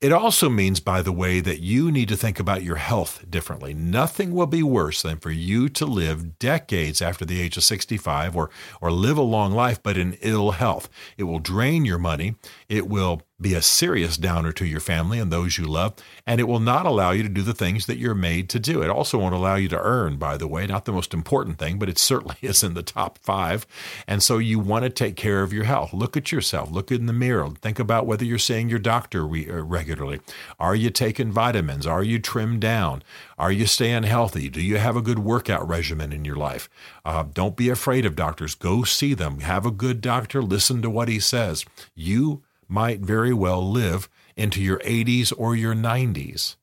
It 0.00 0.12
also 0.12 0.50
means, 0.50 0.80
by 0.80 1.00
the 1.00 1.12
way, 1.12 1.40
that 1.40 1.60
you 1.60 1.90
need 1.90 2.08
to 2.08 2.16
think 2.16 2.38
about 2.38 2.62
your 2.62 2.76
health 2.76 3.24
differently. 3.30 3.72
Nothing 3.72 4.32
will 4.32 4.46
be 4.46 4.62
worse 4.62 5.00
than 5.00 5.18
for 5.18 5.30
you 5.30 5.68
to 5.70 5.86
live 5.86 6.38
decades 6.38 7.00
after 7.00 7.24
the 7.24 7.40
age 7.40 7.56
of 7.56 7.64
65 7.64 8.36
or, 8.36 8.50
or 8.82 8.90
live 8.90 9.16
a 9.16 9.22
long 9.22 9.52
life, 9.52 9.82
but 9.82 9.96
in 9.96 10.18
ill 10.20 10.50
health. 10.50 10.90
It 11.16 11.24
will 11.24 11.38
drain 11.38 11.86
your 11.86 11.98
money. 11.98 12.34
It 12.68 12.86
will 12.86 13.22
be 13.40 13.54
a 13.54 13.62
serious 13.62 14.16
downer 14.16 14.52
to 14.52 14.64
your 14.64 14.80
family 14.80 15.18
and 15.18 15.32
those 15.32 15.58
you 15.58 15.64
love, 15.64 15.94
and 16.24 16.40
it 16.40 16.44
will 16.44 16.60
not 16.60 16.86
allow 16.86 17.10
you 17.10 17.22
to 17.24 17.28
do 17.28 17.42
the 17.42 17.52
things 17.52 17.86
that 17.86 17.98
you're 17.98 18.14
made 18.14 18.48
to 18.48 18.60
do. 18.60 18.80
It 18.80 18.90
also 18.90 19.18
won't 19.18 19.34
allow 19.34 19.56
you 19.56 19.68
to 19.68 19.80
earn, 19.80 20.16
by 20.16 20.36
the 20.36 20.46
way, 20.46 20.66
not 20.66 20.84
the 20.84 20.92
most 20.92 21.12
important 21.12 21.58
thing, 21.58 21.78
but 21.78 21.88
it 21.88 21.98
certainly 21.98 22.36
is 22.42 22.62
in 22.62 22.74
the 22.74 22.82
top 22.82 23.18
five. 23.18 23.66
And 24.06 24.22
so 24.22 24.38
you 24.38 24.60
want 24.60 24.84
to 24.84 24.90
take 24.90 25.16
care 25.16 25.42
of 25.42 25.52
your 25.52 25.64
health. 25.64 25.92
Look 25.92 26.16
at 26.16 26.30
yourself, 26.30 26.70
look 26.70 26.92
in 26.92 27.06
the 27.06 27.12
mirror, 27.12 27.50
think 27.60 27.80
about 27.80 28.06
whether 28.06 28.24
you're 28.24 28.38
seeing 28.38 28.68
your 28.68 28.78
doctor 28.78 29.26
re- 29.26 29.50
uh, 29.50 29.62
regularly. 29.62 30.20
Are 30.60 30.76
you 30.76 30.90
taking 30.90 31.32
vitamins? 31.32 31.86
Are 31.86 32.04
you 32.04 32.20
trimmed 32.20 32.60
down? 32.60 33.02
Are 33.36 33.52
you 33.52 33.66
staying 33.66 34.04
healthy? 34.04 34.48
Do 34.48 34.62
you 34.62 34.78
have 34.78 34.96
a 34.96 35.02
good 35.02 35.18
workout 35.18 35.66
regimen 35.66 36.12
in 36.12 36.24
your 36.24 36.36
life? 36.36 36.68
Uh, 37.04 37.24
don't 37.34 37.56
be 37.56 37.68
afraid 37.68 38.06
of 38.06 38.14
doctors. 38.14 38.54
Go 38.54 38.84
see 38.84 39.12
them. 39.12 39.40
Have 39.40 39.66
a 39.66 39.72
good 39.72 40.00
doctor. 40.00 40.40
Listen 40.40 40.82
to 40.82 40.90
what 40.90 41.08
he 41.08 41.18
says. 41.18 41.64
You 41.96 42.42
might 42.68 43.00
very 43.00 43.32
well 43.32 43.68
live 43.68 44.08
into 44.36 44.62
your 44.62 44.78
80s 44.80 45.32
or 45.36 45.54
your 45.54 45.74
90s. 45.74 46.56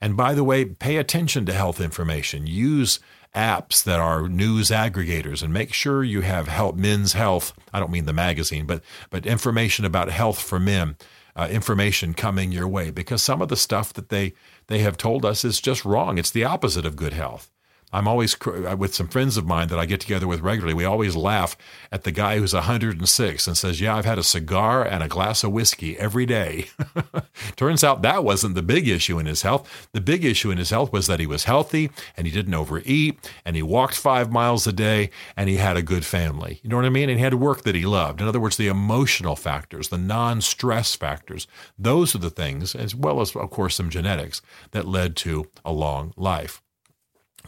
And 0.00 0.16
by 0.16 0.34
the 0.34 0.44
way, 0.44 0.64
pay 0.64 0.96
attention 0.96 1.46
to 1.46 1.52
health 1.52 1.80
information. 1.80 2.46
Use 2.46 3.00
apps 3.34 3.84
that 3.84 4.00
are 4.00 4.28
news 4.28 4.70
aggregators 4.70 5.42
and 5.42 5.52
make 5.52 5.72
sure 5.72 6.02
you 6.02 6.22
have 6.22 6.48
help, 6.48 6.76
men's 6.76 7.12
health. 7.12 7.52
I 7.72 7.80
don't 7.80 7.90
mean 7.90 8.06
the 8.06 8.12
magazine, 8.12 8.66
but, 8.66 8.82
but 9.10 9.26
information 9.26 9.84
about 9.84 10.10
health 10.10 10.40
for 10.40 10.58
men, 10.58 10.96
uh, 11.34 11.48
information 11.50 12.14
coming 12.14 12.52
your 12.52 12.68
way 12.68 12.90
because 12.90 13.22
some 13.22 13.42
of 13.42 13.48
the 13.48 13.56
stuff 13.56 13.92
that 13.92 14.08
they, 14.08 14.32
they 14.68 14.78
have 14.78 14.96
told 14.96 15.24
us 15.24 15.44
is 15.44 15.60
just 15.60 15.84
wrong. 15.84 16.18
It's 16.18 16.30
the 16.30 16.44
opposite 16.44 16.86
of 16.86 16.96
good 16.96 17.12
health. 17.12 17.50
I'm 17.92 18.08
always 18.08 18.36
uh, 18.44 18.76
with 18.76 18.94
some 18.94 19.06
friends 19.06 19.36
of 19.36 19.46
mine 19.46 19.68
that 19.68 19.78
I 19.78 19.86
get 19.86 20.00
together 20.00 20.26
with 20.26 20.40
regularly. 20.40 20.74
We 20.74 20.84
always 20.84 21.14
laugh 21.14 21.56
at 21.92 22.02
the 22.02 22.10
guy 22.10 22.38
who's 22.38 22.52
106 22.52 23.46
and 23.46 23.56
says, 23.56 23.80
"Yeah, 23.80 23.96
I've 23.96 24.04
had 24.04 24.18
a 24.18 24.24
cigar 24.24 24.84
and 24.84 25.02
a 25.02 25.08
glass 25.08 25.44
of 25.44 25.52
whiskey 25.52 25.96
every 25.96 26.26
day." 26.26 26.66
Turns 27.56 27.84
out 27.84 28.02
that 28.02 28.24
wasn't 28.24 28.56
the 28.56 28.62
big 28.62 28.88
issue 28.88 29.18
in 29.20 29.26
his 29.26 29.42
health. 29.42 29.88
The 29.92 30.00
big 30.00 30.24
issue 30.24 30.50
in 30.50 30.58
his 30.58 30.70
health 30.70 30.92
was 30.92 31.06
that 31.06 31.20
he 31.20 31.26
was 31.26 31.44
healthy 31.44 31.90
and 32.16 32.26
he 32.26 32.32
didn't 32.32 32.54
overeat 32.54 33.30
and 33.44 33.54
he 33.54 33.62
walked 33.62 33.94
5 33.94 34.32
miles 34.32 34.66
a 34.66 34.72
day 34.72 35.10
and 35.36 35.48
he 35.48 35.56
had 35.56 35.76
a 35.76 35.82
good 35.82 36.04
family. 36.04 36.60
You 36.62 36.70
know 36.70 36.76
what 36.76 36.84
I 36.84 36.90
mean? 36.90 37.08
And 37.08 37.18
he 37.18 37.24
had 37.24 37.34
work 37.34 37.62
that 37.62 37.74
he 37.74 37.86
loved. 37.86 38.20
In 38.20 38.26
other 38.26 38.40
words, 38.40 38.56
the 38.56 38.68
emotional 38.68 39.36
factors, 39.36 39.88
the 39.88 39.98
non-stress 39.98 40.96
factors, 40.96 41.46
those 41.78 42.14
are 42.14 42.18
the 42.18 42.30
things 42.30 42.74
as 42.74 42.94
well 42.94 43.20
as 43.20 43.34
of 43.36 43.50
course 43.50 43.76
some 43.76 43.90
genetics 43.90 44.42
that 44.72 44.88
led 44.88 45.14
to 45.16 45.48
a 45.64 45.72
long 45.72 46.12
life. 46.16 46.62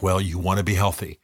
Well, 0.01 0.21
you 0.21 0.37
want 0.37 0.59
to 0.59 0.63
be 0.63 0.75
healthy. 0.75 1.19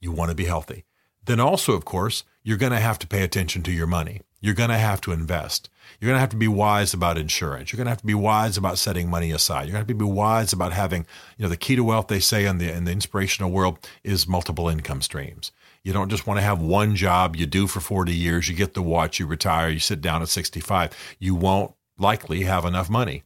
You 0.00 0.12
want 0.12 0.30
to 0.30 0.34
be 0.34 0.46
healthy. 0.46 0.84
Then 1.26 1.40
also, 1.40 1.74
of 1.74 1.84
course, 1.84 2.24
you're 2.42 2.56
going 2.56 2.72
to 2.72 2.80
have 2.80 2.98
to 3.00 3.06
pay 3.06 3.22
attention 3.22 3.62
to 3.64 3.72
your 3.72 3.86
money. 3.86 4.22
You're 4.40 4.54
going 4.54 4.70
to 4.70 4.78
have 4.78 5.02
to 5.02 5.12
invest. 5.12 5.68
You're 6.00 6.08
going 6.08 6.16
to 6.16 6.20
have 6.20 6.30
to 6.30 6.36
be 6.36 6.48
wise 6.48 6.94
about 6.94 7.18
insurance. 7.18 7.70
You're 7.70 7.76
going 7.76 7.86
to 7.86 7.90
have 7.90 8.00
to 8.00 8.06
be 8.06 8.14
wise 8.14 8.56
about 8.56 8.78
setting 8.78 9.10
money 9.10 9.32
aside. 9.32 9.64
You're 9.64 9.72
going 9.72 9.84
to 9.84 9.92
have 9.92 9.98
to 9.98 10.04
be 10.06 10.10
wise 10.10 10.52
about 10.52 10.72
having, 10.72 11.04
you 11.36 11.42
know, 11.42 11.50
the 11.50 11.58
key 11.58 11.76
to 11.76 11.84
wealth 11.84 12.08
they 12.08 12.20
say 12.20 12.46
in 12.46 12.56
the 12.56 12.72
in 12.72 12.84
the 12.84 12.92
inspirational 12.92 13.50
world 13.50 13.78
is 14.02 14.26
multiple 14.26 14.68
income 14.68 15.02
streams. 15.02 15.52
You 15.84 15.92
don't 15.92 16.08
just 16.08 16.26
want 16.26 16.38
to 16.38 16.42
have 16.42 16.62
one 16.62 16.96
job 16.96 17.36
you 17.36 17.46
do 17.46 17.66
for 17.66 17.80
40 17.80 18.14
years, 18.14 18.48
you 18.48 18.54
get 18.54 18.74
the 18.74 18.82
watch, 18.82 19.18
you 19.18 19.26
retire, 19.26 19.68
you 19.68 19.78
sit 19.78 20.00
down 20.00 20.22
at 20.22 20.28
65. 20.28 20.90
You 21.18 21.34
won't 21.34 21.74
likely 21.98 22.42
have 22.42 22.64
enough 22.64 22.88
money. 22.88 23.24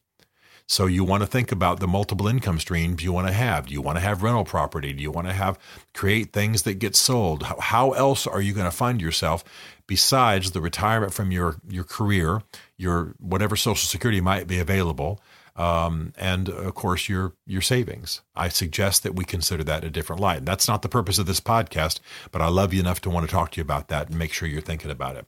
So 0.66 0.86
you 0.86 1.04
want 1.04 1.22
to 1.22 1.26
think 1.26 1.52
about 1.52 1.80
the 1.80 1.86
multiple 1.86 2.26
income 2.26 2.58
streams 2.58 3.02
you 3.02 3.12
want 3.12 3.26
to 3.26 3.32
have. 3.32 3.66
Do 3.66 3.74
you 3.74 3.82
want 3.82 3.96
to 3.96 4.00
have 4.00 4.22
rental 4.22 4.44
property? 4.44 4.92
Do 4.94 5.02
you 5.02 5.10
want 5.10 5.26
to 5.26 5.34
have 5.34 5.58
create 5.92 6.32
things 6.32 6.62
that 6.62 6.74
get 6.74 6.96
sold? 6.96 7.42
How, 7.42 7.92
else 7.92 8.26
are 8.26 8.40
you 8.40 8.54
going 8.54 8.70
to 8.70 8.76
fund 8.76 9.00
yourself 9.00 9.44
besides 9.86 10.52
the 10.52 10.62
retirement 10.62 11.12
from 11.12 11.30
your 11.30 11.56
your 11.68 11.84
career, 11.84 12.42
your 12.78 13.14
whatever 13.18 13.56
social 13.56 13.86
security 13.86 14.20
might 14.20 14.46
be 14.46 14.58
available? 14.58 15.20
Um, 15.56 16.12
and 16.16 16.48
of 16.48 16.74
course 16.74 17.08
your 17.08 17.34
your 17.46 17.60
savings. 17.60 18.22
I 18.34 18.48
suggest 18.48 19.02
that 19.02 19.14
we 19.14 19.24
consider 19.24 19.64
that 19.64 19.84
a 19.84 19.90
different 19.90 20.20
light. 20.20 20.46
That's 20.46 20.66
not 20.66 20.80
the 20.80 20.88
purpose 20.88 21.18
of 21.18 21.26
this 21.26 21.40
podcast, 21.40 22.00
but 22.32 22.40
I 22.40 22.48
love 22.48 22.72
you 22.72 22.80
enough 22.80 23.02
to 23.02 23.10
want 23.10 23.28
to 23.28 23.32
talk 23.32 23.50
to 23.52 23.58
you 23.58 23.62
about 23.62 23.88
that 23.88 24.08
and 24.08 24.18
make 24.18 24.32
sure 24.32 24.48
you're 24.48 24.62
thinking 24.62 24.90
about 24.90 25.16
it. 25.16 25.26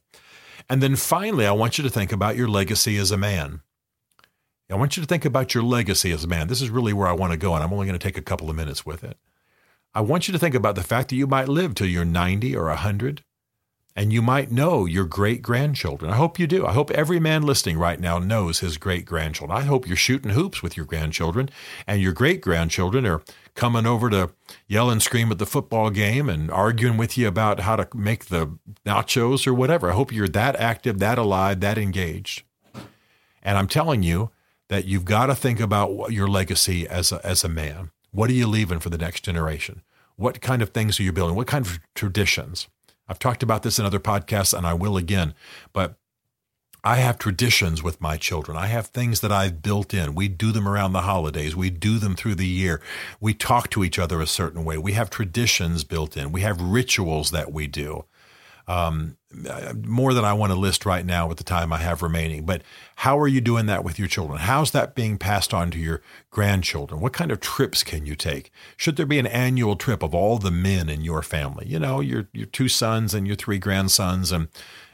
And 0.69 0.83
then 0.83 0.97
finally, 0.97 1.47
I 1.47 1.53
want 1.53 1.77
you 1.79 1.85
to 1.85 1.91
think 1.91 2.11
about 2.11 2.37
your 2.37 2.49
legacy 2.49 2.97
as 2.97 3.11
a 3.11 3.19
man. 3.19 3.61
I 4.69 4.75
want 4.75 4.97
you 4.97 5.03
to 5.03 5.07
think 5.07 5.25
about 5.25 5.55
your 5.55 5.63
legacy 5.63 6.11
as 6.11 6.25
a 6.25 6.29
man. 6.29 6.49
This 6.49 6.61
is 6.61 6.71
really 6.71 6.93
where 6.93 7.07
I 7.07 7.13
want 7.13 7.33
to 7.33 7.39
go, 7.39 7.55
and 7.55 7.63
I'm 7.63 7.73
only 7.73 7.87
going 7.87 7.99
to 7.99 8.05
take 8.05 8.19
a 8.19 8.23
couple 8.23 8.51
of 8.51 8.57
minutes 8.57 8.85
with 8.85 9.05
it. 9.05 9.17
I 9.95 10.01
want 10.01 10.27
you 10.27 10.33
to 10.33 10.39
think 10.39 10.55
about 10.55 10.75
the 10.75 10.83
fact 10.83 11.09
that 11.09 11.17
you 11.17 11.27
might 11.27 11.49
live 11.49 11.75
till 11.75 11.87
you're 11.87 12.05
90 12.05 12.57
or 12.57 12.67
100, 12.67 13.23
and 13.95 14.13
you 14.13 14.21
might 14.21 14.51
know 14.51 14.85
your 14.85 15.05
great 15.05 15.41
grandchildren. 15.41 16.11
I 16.11 16.17
hope 16.17 16.39
you 16.39 16.49
do. 16.49 16.67
I 16.67 16.73
hope 16.73 16.91
every 16.91 17.21
man 17.21 17.43
listening 17.43 17.79
right 17.79 17.99
now 17.99 18.19
knows 18.19 18.59
his 18.59 18.77
great 18.77 19.07
grandchildren. 19.07 19.57
I 19.57 19.63
hope 19.63 19.87
you're 19.87 19.97
shooting 19.97 20.33
hoops 20.33 20.65
with 20.65 20.77
your 20.77 20.85
grandchildren, 20.85 21.49
and 21.87 22.03
your 22.03 22.13
great 22.13 22.41
grandchildren 22.41 23.07
are 23.07 23.23
coming 23.55 23.87
over 23.87 24.11
to 24.11 24.33
yell 24.67 24.91
and 24.91 25.01
scream 25.01 25.31
at 25.31 25.39
the 25.39 25.47
football 25.47 25.91
game 25.91 26.29
and 26.29 26.51
arguing 26.51 26.97
with 26.97 27.17
you 27.17 27.29
about 27.29 27.61
how 27.61 27.77
to 27.77 27.89
make 27.97 28.27
the 28.27 28.59
nachos 28.85 29.47
or 29.47 29.55
whatever. 29.55 29.91
I 29.91 29.95
hope 29.95 30.13
you're 30.13 30.29
that 30.29 30.57
active, 30.57 30.99
that 30.99 31.19
alive, 31.19 31.61
that 31.61 31.79
engaged. 31.79 32.43
And 33.43 33.57
I'm 33.57 33.69
telling 33.69 34.03
you 34.03 34.31
that 34.69 34.85
you've 34.85 35.05
got 35.05 35.27
to 35.27 35.35
think 35.35 35.61
about 35.61 36.11
your 36.11 36.29
legacy 36.29 36.89
as 36.89 37.13
a, 37.13 37.25
as 37.25 37.45
a 37.45 37.49
man. 37.49 37.91
What 38.11 38.31
are 38.31 38.35
you 38.35 38.47
leaving 38.47 38.81
for 38.81 38.91
the 38.91 38.99
next 38.99 39.23
generation? 39.23 39.83
What 40.17 40.41
kind 40.41 40.63
of 40.63 40.71
things 40.71 40.99
are 40.99 41.03
you 41.03 41.13
building? 41.13 41.37
What 41.37 41.47
kind 41.47 41.67
of 41.67 41.79
traditions? 41.95 42.69
I've 43.09 43.19
talked 43.19 43.43
about 43.43 43.63
this 43.63 43.79
in 43.79 43.85
other 43.85 44.01
podcasts 44.01 44.57
and 44.57 44.67
I 44.67 44.75
will 44.75 44.97
again, 44.97 45.35
but 45.73 45.97
I 46.83 46.97
have 46.97 47.19
traditions 47.19 47.83
with 47.83 48.01
my 48.01 48.17
children. 48.17 48.57
I 48.57 48.67
have 48.67 48.87
things 48.87 49.21
that 49.21 49.33
I've 49.33 49.61
built 49.61 49.93
in. 49.93 50.15
We 50.15 50.29
do 50.29 50.53
them 50.53 50.69
around 50.69 50.93
the 50.93 51.03
holidays. 51.03 51.57
We 51.57 51.69
do 51.69 51.99
them 51.99 52.15
through 52.15 52.37
the 52.37 52.47
year. 52.47 52.81
We 53.21 53.35
talk 53.35 53.71
to 53.71 53.83
each 53.83 53.99
other 53.99 54.21
a 54.21 54.27
certain 54.27 54.65
way. 54.65 54.79
We 54.79 54.93
have 54.93 55.11
traditions 55.11 55.83
built 55.83 56.17
in. 56.17 56.31
We 56.31 56.43
have 56.43 56.61
rituals 56.61 57.33
that 57.33 57.53
we 57.53 57.67
do. 57.67 58.05
Um, 58.69 59.17
more 59.85 60.15
than 60.15 60.25
I 60.25 60.33
want 60.33 60.53
to 60.53 60.59
list 60.59 60.87
right 60.87 61.05
now 61.05 61.29
with 61.29 61.39
the 61.39 61.45
time 61.45 61.73
I 61.73 61.79
have 61.79 62.03
remaining. 62.03 62.45
But 62.45 62.63
how 62.97 63.19
are 63.19 63.29
you 63.29 63.41
doing 63.41 63.67
that 63.67 63.85
with 63.85 63.99
your 63.99 64.09
children? 64.09 64.39
How's 64.39 64.71
that 64.73 64.95
being 64.95 65.19
passed 65.19 65.53
on 65.55 65.71
to 65.71 65.79
your 65.79 66.03
grandchildren? 66.31 67.01
What 67.01 67.13
kind 67.13 67.31
of 67.31 67.41
trips 67.41 67.85
can 67.85 68.07
you 68.07 68.17
take? 68.17 68.51
Should 68.77 68.97
there 68.97 69.07
be 69.07 69.19
an 69.19 69.27
annual 69.27 69.77
trip 69.77 70.03
of 70.03 70.15
all 70.15 70.39
the 70.39 70.51
men 70.51 70.89
in 70.89 71.03
your 71.03 71.23
family? 71.23 71.67
You 71.67 71.79
know, 71.79 72.01
your 72.01 72.29
your 72.33 72.47
two 72.47 72.69
sons 72.69 73.15
and 73.15 73.27
your 73.27 73.37
three 73.37 73.59
grandsons 73.59 74.33
and 74.33 74.49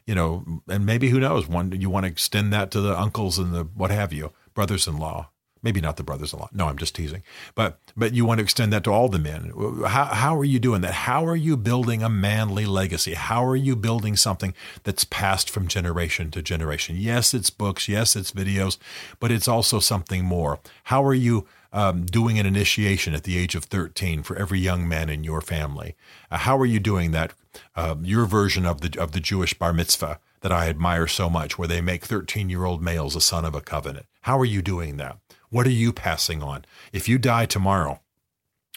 you 0.07 0.15
know, 0.15 0.63
and 0.69 0.85
maybe 0.85 1.11
who 1.11 1.21
knows, 1.21 1.47
one 1.47 1.73
you 1.73 1.89
want 1.89 2.05
to 2.05 2.11
extend 2.11 2.53
that 2.53 2.71
to 2.73 2.81
the 2.81 2.99
uncles 2.99 3.39
and 3.39 3.55
the 3.55 3.65
what 3.65 3.91
have 3.91 4.13
you, 4.13 4.33
brothers-in-law. 4.55 5.31
Maybe 5.63 5.81
not 5.81 5.97
the 5.97 6.03
brothers-in-law. 6.03 6.51
No, 6.53 6.67
I'm 6.67 6.77
just 6.77 6.95
teasing. 6.95 7.23
But 7.55 7.79
but 7.97 8.15
you 8.15 8.25
want 8.25 8.39
to 8.39 8.43
extend 8.43 8.73
that 8.73 8.85
to 8.85 8.91
all 8.91 9.09
the 9.09 9.19
men. 9.19 9.53
How 9.87 10.07
how 10.07 10.37
are 10.37 10.45
you 10.45 10.59
doing 10.59 10.81
that? 10.83 10.95
How 10.95 11.25
are 11.25 11.37
you 11.37 11.57
building 11.57 12.03
a 12.03 12.09
manly 12.09 12.67
legacy? 12.67 13.15
How 13.15 13.45
are 13.45 13.57
you 13.57 13.77
building 13.77 14.17
something 14.17 14.55
that's 14.83 15.05
passed 15.05 15.49
from 15.49 15.69
generation 15.69 16.31
to 16.33 16.43
generation? 16.43 16.97
Yes, 16.97 17.33
it's 17.33 17.51
books. 17.51 17.89
Yes, 17.89 18.17
it's 18.17 18.33
videos, 18.33 18.79
but 19.21 19.31
it's 19.31 19.49
also 19.49 19.79
something 19.79 20.25
more. 20.25 20.59
How 20.85 21.05
are 21.05 21.15
you 21.15 21.47
um, 21.73 22.05
doing 22.07 22.39
an 22.39 22.47
initiation 22.47 23.15
at 23.15 23.23
the 23.23 23.39
age 23.39 23.55
of 23.55 23.65
13 23.65 24.23
for 24.23 24.37
every 24.37 24.59
young 24.59 24.89
man 24.89 25.09
in 25.09 25.25
your 25.25 25.41
family? 25.41 25.95
Uh, 26.31 26.39
how 26.39 26.59
are 26.59 26.67
you 26.67 26.81
doing 26.81 27.13
that 27.13 27.33
uh, 27.77 27.97
your 28.03 28.27
version 28.27 28.67
of 28.67 28.81
the 28.81 29.01
of 29.01 29.13
the 29.13 29.21
Jewish 29.21 29.55
bar 29.55 29.73
mitzvah 29.73 30.19
that 30.41 30.53
I 30.53 30.69
admire 30.69 31.07
so 31.07 31.31
much, 31.31 31.57
where 31.57 31.69
they 31.69 31.81
make 31.81 32.05
13 32.05 32.51
year 32.51 32.65
old 32.65 32.83
males 32.83 33.17
a 33.17 33.21
son 33.21 33.45
of 33.45 33.55
a 33.55 33.61
covenant. 33.61 34.07
How 34.23 34.39
are 34.39 34.45
you 34.45 34.63
doing 34.63 34.97
that? 34.99 35.19
What 35.53 35.67
are 35.67 35.71
you 35.71 35.93
passing 35.93 36.43
on? 36.43 36.65
If 36.95 37.11
you 37.11 37.19
die 37.19 37.45
tomorrow, 37.45 38.01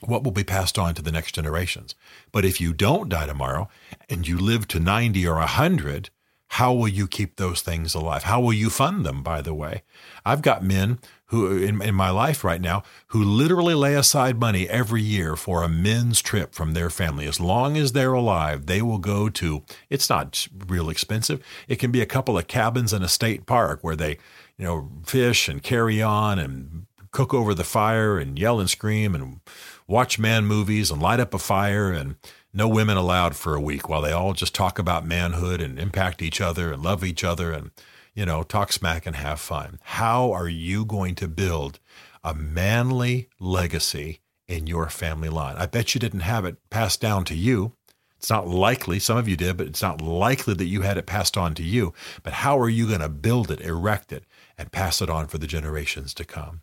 what 0.04 0.26
will 0.26 0.34
be 0.34 0.44
passed 0.44 0.78
on 0.78 0.94
to 0.96 1.02
the 1.02 1.12
next 1.12 1.34
generations? 1.34 1.96
But 2.34 2.44
if 2.44 2.60
you 2.60 2.74
don't 2.74 3.08
die 3.08 3.28
tomorrow 3.28 3.70
and 4.10 4.28
you 4.28 4.38
live 4.38 4.68
to 4.68 4.82
90 4.82 5.26
or 5.26 5.36
100, 5.36 6.10
how 6.48 6.74
will 6.74 6.90
you 6.90 7.08
keep 7.08 7.38
those 7.38 7.62
things 7.62 7.96
alive? 7.96 8.24
How 8.24 8.42
will 8.42 8.52
you 8.52 8.70
fund 8.70 9.06
them, 9.06 9.24
by 9.24 9.42
the 9.42 9.54
way? 9.54 9.84
I've 10.26 10.42
got 10.42 10.66
men 10.66 11.00
who 11.28 11.58
in, 11.58 11.82
in 11.82 11.96
my 11.96 12.10
life 12.10 12.44
right 12.44 12.62
now 12.62 12.84
who 13.08 13.24
literally 13.24 13.74
lay 13.74 13.96
aside 13.96 14.40
money 14.40 14.70
every 14.70 15.02
year 15.02 15.36
for 15.36 15.64
a 15.64 15.70
men's 15.70 16.22
trip 16.22 16.54
from 16.54 16.74
their 16.74 16.90
family. 16.90 17.26
As 17.26 17.40
long 17.40 17.78
as 17.78 17.92
they're 17.92 18.14
alive, 18.14 18.66
they 18.68 18.82
will 18.82 19.00
go 19.00 19.30
to, 19.30 19.64
it's 19.90 20.10
not 20.10 20.48
real 20.68 20.90
expensive. 20.90 21.44
It 21.68 21.78
can 21.78 21.92
be 21.92 22.02
a 22.02 22.06
couple 22.06 22.38
of 22.38 22.48
cabins 22.48 22.94
in 22.94 23.04
a 23.04 23.08
state 23.08 23.46
park 23.46 23.80
where 23.82 23.96
they, 23.96 24.18
you 24.58 24.66
know, 24.66 24.90
fish 25.06 25.48
and 25.48 25.64
carry 25.64 26.02
on 26.02 26.38
and 26.38 26.86
cook 27.12 27.34
over 27.34 27.54
the 27.54 27.64
fire 27.64 28.20
and 28.20 28.38
yell 28.38 28.60
and 28.60 28.70
scream 28.70 29.16
and 29.16 29.40
watch 29.88 30.20
man 30.20 30.46
movies 30.46 30.92
and 30.92 31.02
light 31.02 31.20
up 31.20 31.34
a 31.34 31.40
fire 31.40 31.92
and 31.92 32.16
no 32.54 32.68
women 32.68 32.98
allowed 32.98 33.36
for 33.36 33.56
a 33.56 33.62
week 33.62 33.90
while 33.90 34.02
they 34.02 34.12
all 34.12 34.34
just 34.34 34.54
talk 34.54 34.78
about 34.78 35.06
manhood 35.06 35.62
and 35.62 35.80
impact 35.80 36.22
each 36.22 36.40
other 36.42 36.72
and 36.72 36.84
love 36.84 37.04
each 37.04 37.24
other 37.24 37.52
and 37.52 37.72
you 38.16 38.26
know, 38.26 38.42
talk 38.42 38.72
smack 38.72 39.06
and 39.06 39.18
have 39.18 39.40
fun. 39.40 39.80
How 39.84 40.32
are 40.32 40.48
you 40.48 40.86
going 40.86 41.16
to 41.16 41.28
build 41.28 41.80
a 42.24 42.34
manly 42.34 43.30
legacy 43.40 44.22
in 44.48 44.66
your 44.66 44.90
family 44.90 45.30
line? 45.30 45.58
I 45.58 45.66
bet 45.66 45.94
you 45.94 46.00
didn't 46.00 46.22
have 46.22 46.46
it 46.46 46.58
passed 46.70 47.02
down 47.02 47.26
to 47.26 47.36
you. 47.36 47.74
It's 48.18 48.30
not 48.30 48.48
likely, 48.48 48.98
some 48.98 49.18
of 49.18 49.28
you 49.28 49.36
did, 49.36 49.58
but 49.58 49.68
it's 49.68 49.82
not 49.82 50.02
likely 50.02 50.54
that 50.56 50.66
you 50.66 50.82
had 50.82 50.98
it 50.98 51.06
passed 51.06 51.38
on 51.38 51.54
to 51.56 51.64
you. 51.64 51.94
But 52.24 52.34
how 52.34 52.58
are 52.58 52.70
you 52.70 52.88
going 52.88 53.02
to 53.02 53.10
build 53.10 53.52
it, 53.52 53.60
erect 53.60 54.14
it, 54.14 54.24
and 54.58 54.72
pass 54.72 55.02
it 55.02 55.10
on 55.10 55.28
for 55.28 55.38
the 55.38 55.46
generations 55.46 56.14
to 56.16 56.26
come? 56.26 56.62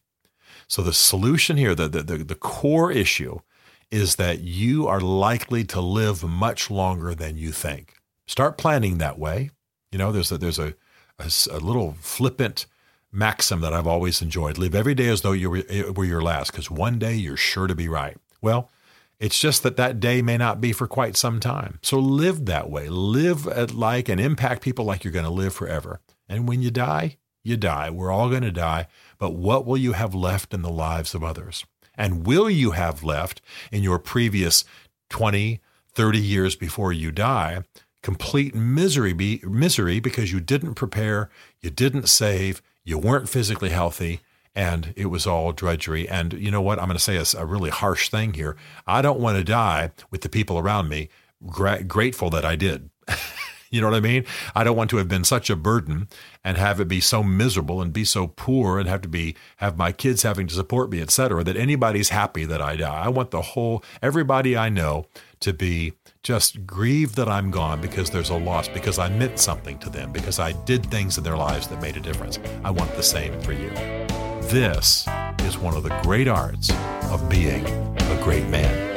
So 0.67 0.83
the 0.83 0.95
solution 0.95 1.59
here, 1.59 1.75
the, 1.75 1.89
the, 1.89 2.03
the, 2.03 2.35
core 2.35 2.91
issue 2.91 3.41
is 3.91 4.17
that 4.17 4.41
you 4.41 4.89
are 4.89 5.01
likely 5.01 5.65
to 5.65 5.81
live 5.83 6.25
much 6.25 6.71
longer 6.71 7.15
than 7.15 7.37
you 7.37 7.53
think. 7.53 7.97
Start 8.27 8.57
planning 8.57 8.97
that 8.99 9.19
way. 9.19 9.51
You 9.91 9.99
know, 9.99 10.13
there's 10.13 10.33
a, 10.33 10.39
there's 10.39 10.59
a, 10.59 10.75
a, 11.19 11.31
a 11.51 11.59
little 11.59 11.97
flippant 12.01 12.67
maxim 13.13 13.61
that 13.61 13.75
I've 13.75 13.87
always 13.87 14.23
enjoyed. 14.23 14.59
Live 14.59 14.75
every 14.75 14.95
day 14.95 15.09
as 15.09 15.21
though 15.21 15.33
you 15.33 15.51
were, 15.51 15.63
eh, 15.69 15.91
were 15.91 16.05
your 16.05 16.23
last, 16.23 16.51
because 16.51 16.71
one 16.71 16.99
day 16.99 17.15
you're 17.15 17.37
sure 17.37 17.67
to 17.67 17.75
be 17.75 17.89
right. 17.89 18.17
Well, 18.41 18.71
it's 19.21 19.39
just 19.39 19.63
that 19.63 19.77
that 19.77 20.01
day 20.01 20.21
may 20.21 20.37
not 20.37 20.61
be 20.61 20.73
for 20.73 20.89
quite 20.89 21.17
some 21.17 21.39
time. 21.39 21.79
So 21.83 21.99
live 21.99 22.47
that 22.47 22.71
way. 22.71 22.89
Live 22.89 23.47
like 23.73 24.09
and 24.09 24.21
impact 24.21 24.63
people 24.63 24.85
like 24.85 25.05
you're 25.05 25.13
going 25.13 25.25
to 25.25 25.31
live 25.31 25.55
forever. 25.55 26.01
And 26.29 26.49
when 26.49 26.63
you 26.63 26.71
die, 26.71 27.19
you 27.45 27.57
die. 27.57 27.91
We're 27.91 28.11
all 28.11 28.31
going 28.31 28.43
to 28.43 28.51
die. 28.51 28.89
But 29.19 29.35
what 29.35 29.65
will 29.65 29.77
you 29.77 29.93
have 29.93 30.15
left 30.15 30.53
in 30.53 30.63
the 30.63 30.71
lives 30.71 31.15
of 31.15 31.23
others? 31.23 31.65
And 31.95 32.27
will 32.27 32.51
you 32.51 32.73
have 32.73 33.05
left 33.05 33.41
in 33.71 33.83
your 33.83 33.99
previous 33.99 34.65
20, 35.11 35.61
30 35.93 36.19
years 36.19 36.57
before 36.57 36.93
you 36.93 37.13
die 37.13 37.63
complete 38.03 38.55
misery 38.55 39.13
be, 39.13 39.41
misery 39.45 40.01
because 40.01 40.33
you 40.33 40.41
didn't 40.41 40.75
prepare, 40.75 41.31
you 41.61 41.71
didn't 41.71 42.09
save, 42.09 42.63
you 42.85 42.99
weren't 42.99 43.29
physically 43.29 43.71
healthy, 43.71 44.21
and 44.55 44.93
it 44.97 45.07
was 45.07 45.27
all 45.27 45.53
drudgery. 45.53 46.09
And 46.09 46.33
you 46.35 46.51
know 46.51 46.61
what? 46.61 46.79
I'm 46.79 46.87
going 46.87 46.99
to 46.99 47.03
say 47.03 47.17
a, 47.17 47.43
a 47.43 47.47
really 47.47 47.71
harsh 47.71 48.09
thing 48.09 48.35
here. 48.35 48.57
I 48.87 49.03
don't 49.03 49.21
want 49.21 49.39
to 49.39 49.45
die 49.45 49.93
with 50.11 50.23
the 50.23 50.29
people 50.29 50.59
around 50.59 50.89
me 50.89 51.09
gra- 51.47 51.85
grateful 51.85 52.31
that 52.31 52.45
I 52.45 52.57
did. 52.57 52.91
you 53.71 53.81
know 53.81 53.89
what 53.89 53.97
I 53.97 54.01
mean? 54.01 54.25
I 54.55 54.65
don't 54.65 54.77
want 54.77 54.91
to 54.91 54.99
have 54.99 55.09
been 55.09 55.25
such 55.25 55.49
a 55.49 55.57
burden 55.57 56.09
and 56.45 56.59
have 56.59 56.81
it 56.81 56.89
be 56.89 57.01
so 57.01 57.23
miserable 57.23 57.81
and 57.81 57.93
be 57.93 58.05
so 58.05 58.27
poor 58.27 58.79
and 58.79 58.89
have 58.89 59.01
to 59.03 59.09
be 59.09 59.35
have 59.57 59.79
my 59.79 59.93
kids 59.93 60.23
having 60.23 60.47
to 60.49 60.55
support 60.55 60.91
me, 60.91 61.01
et 61.01 61.11
cetera, 61.11 61.43
that 61.45 61.57
anybody's 61.57 62.11
happy 62.11 62.45
that 62.45 62.61
I 62.61 62.77
die. 62.77 63.05
I 63.05 63.09
want 63.09 63.31
the 63.31 63.43
whole 63.43 63.83
everybody 64.03 64.57
I 64.57 64.69
know 64.69 65.07
to 65.41 65.53
be 65.53 65.95
just 66.23 66.65
grieve 66.65 67.17
that 67.17 67.29
I'm 67.29 67.51
gone 67.51 67.81
because 67.81 68.09
there's 68.09 68.31
a 68.31 68.37
loss, 68.37 68.69
because 68.69 69.01
I 69.01 69.09
meant 69.09 69.41
something 69.41 69.77
to 69.81 69.91
them, 69.91 70.13
because 70.13 70.39
I 70.39 70.53
did 70.53 70.87
things 70.87 71.19
in 71.19 71.25
their 71.25 71.37
lives 71.37 71.67
that 71.67 71.83
made 71.83 71.97
a 71.97 72.01
difference. 72.01 72.39
I 72.63 72.71
want 72.71 72.95
the 72.95 73.03
same 73.03 73.41
for 73.41 73.53
you. 73.53 73.71
This 74.43 75.09
is 75.41 75.59
one 75.59 75.75
of 75.75 75.83
the 75.83 75.99
great 76.03 76.29
arts 76.29 76.71
of 77.11 77.29
being 77.29 77.67
a 77.67 78.21
great 78.23 78.47
man. 78.49 78.93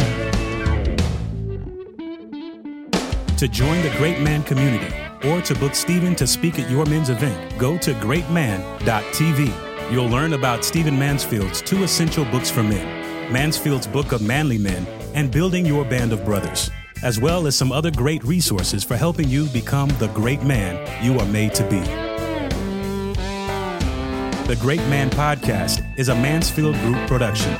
To 3.38 3.48
join 3.48 3.82
the 3.82 3.94
Great 3.98 4.22
Man 4.22 4.44
community 4.44 4.96
or 5.28 5.42
to 5.42 5.56
book 5.56 5.74
Stephen 5.74 6.16
to 6.16 6.28
speak 6.28 6.60
at 6.60 6.70
your 6.70 6.86
men's 6.86 7.10
event, 7.10 7.58
go 7.58 7.78
to 7.80 7.94
greatman.tv. 7.96 9.92
You'll 9.92 10.10
learn 10.10 10.34
about 10.34 10.64
Stephen 10.64 10.98
Mansfield's 10.98 11.62
two 11.62 11.84
essential 11.84 12.24
books 12.26 12.52
for 12.52 12.62
men 12.62 13.34
Mansfield's 13.34 13.88
Book 13.88 14.12
of 14.12 14.22
Manly 14.22 14.60
Men 14.60 14.86
and 15.16 15.32
Building 15.32 15.66
Your 15.66 15.84
Band 15.84 16.14
of 16.14 16.24
Brothers 16.24 16.70
as 17.04 17.20
well 17.20 17.48
as 17.48 17.56
some 17.56 17.72
other 17.72 17.92
great 17.92 18.24
resources 18.24 18.84
for 18.84 18.96
helping 18.96 19.28
you 19.28 19.48
become 19.48 19.90
the 20.00 20.08
great 20.10 20.44
man 20.44 20.76
you 21.04 21.20
are 21.20 21.26
made 21.28 21.54
to 21.56 21.64
be. 21.70 21.82
The 24.48 24.58
Great 24.62 24.82
Man 24.82 25.10
Podcast 25.10 25.84
is 25.98 26.10
a 26.10 26.16
Mansfield 26.16 26.76
Group 26.76 27.08
production 27.08 27.60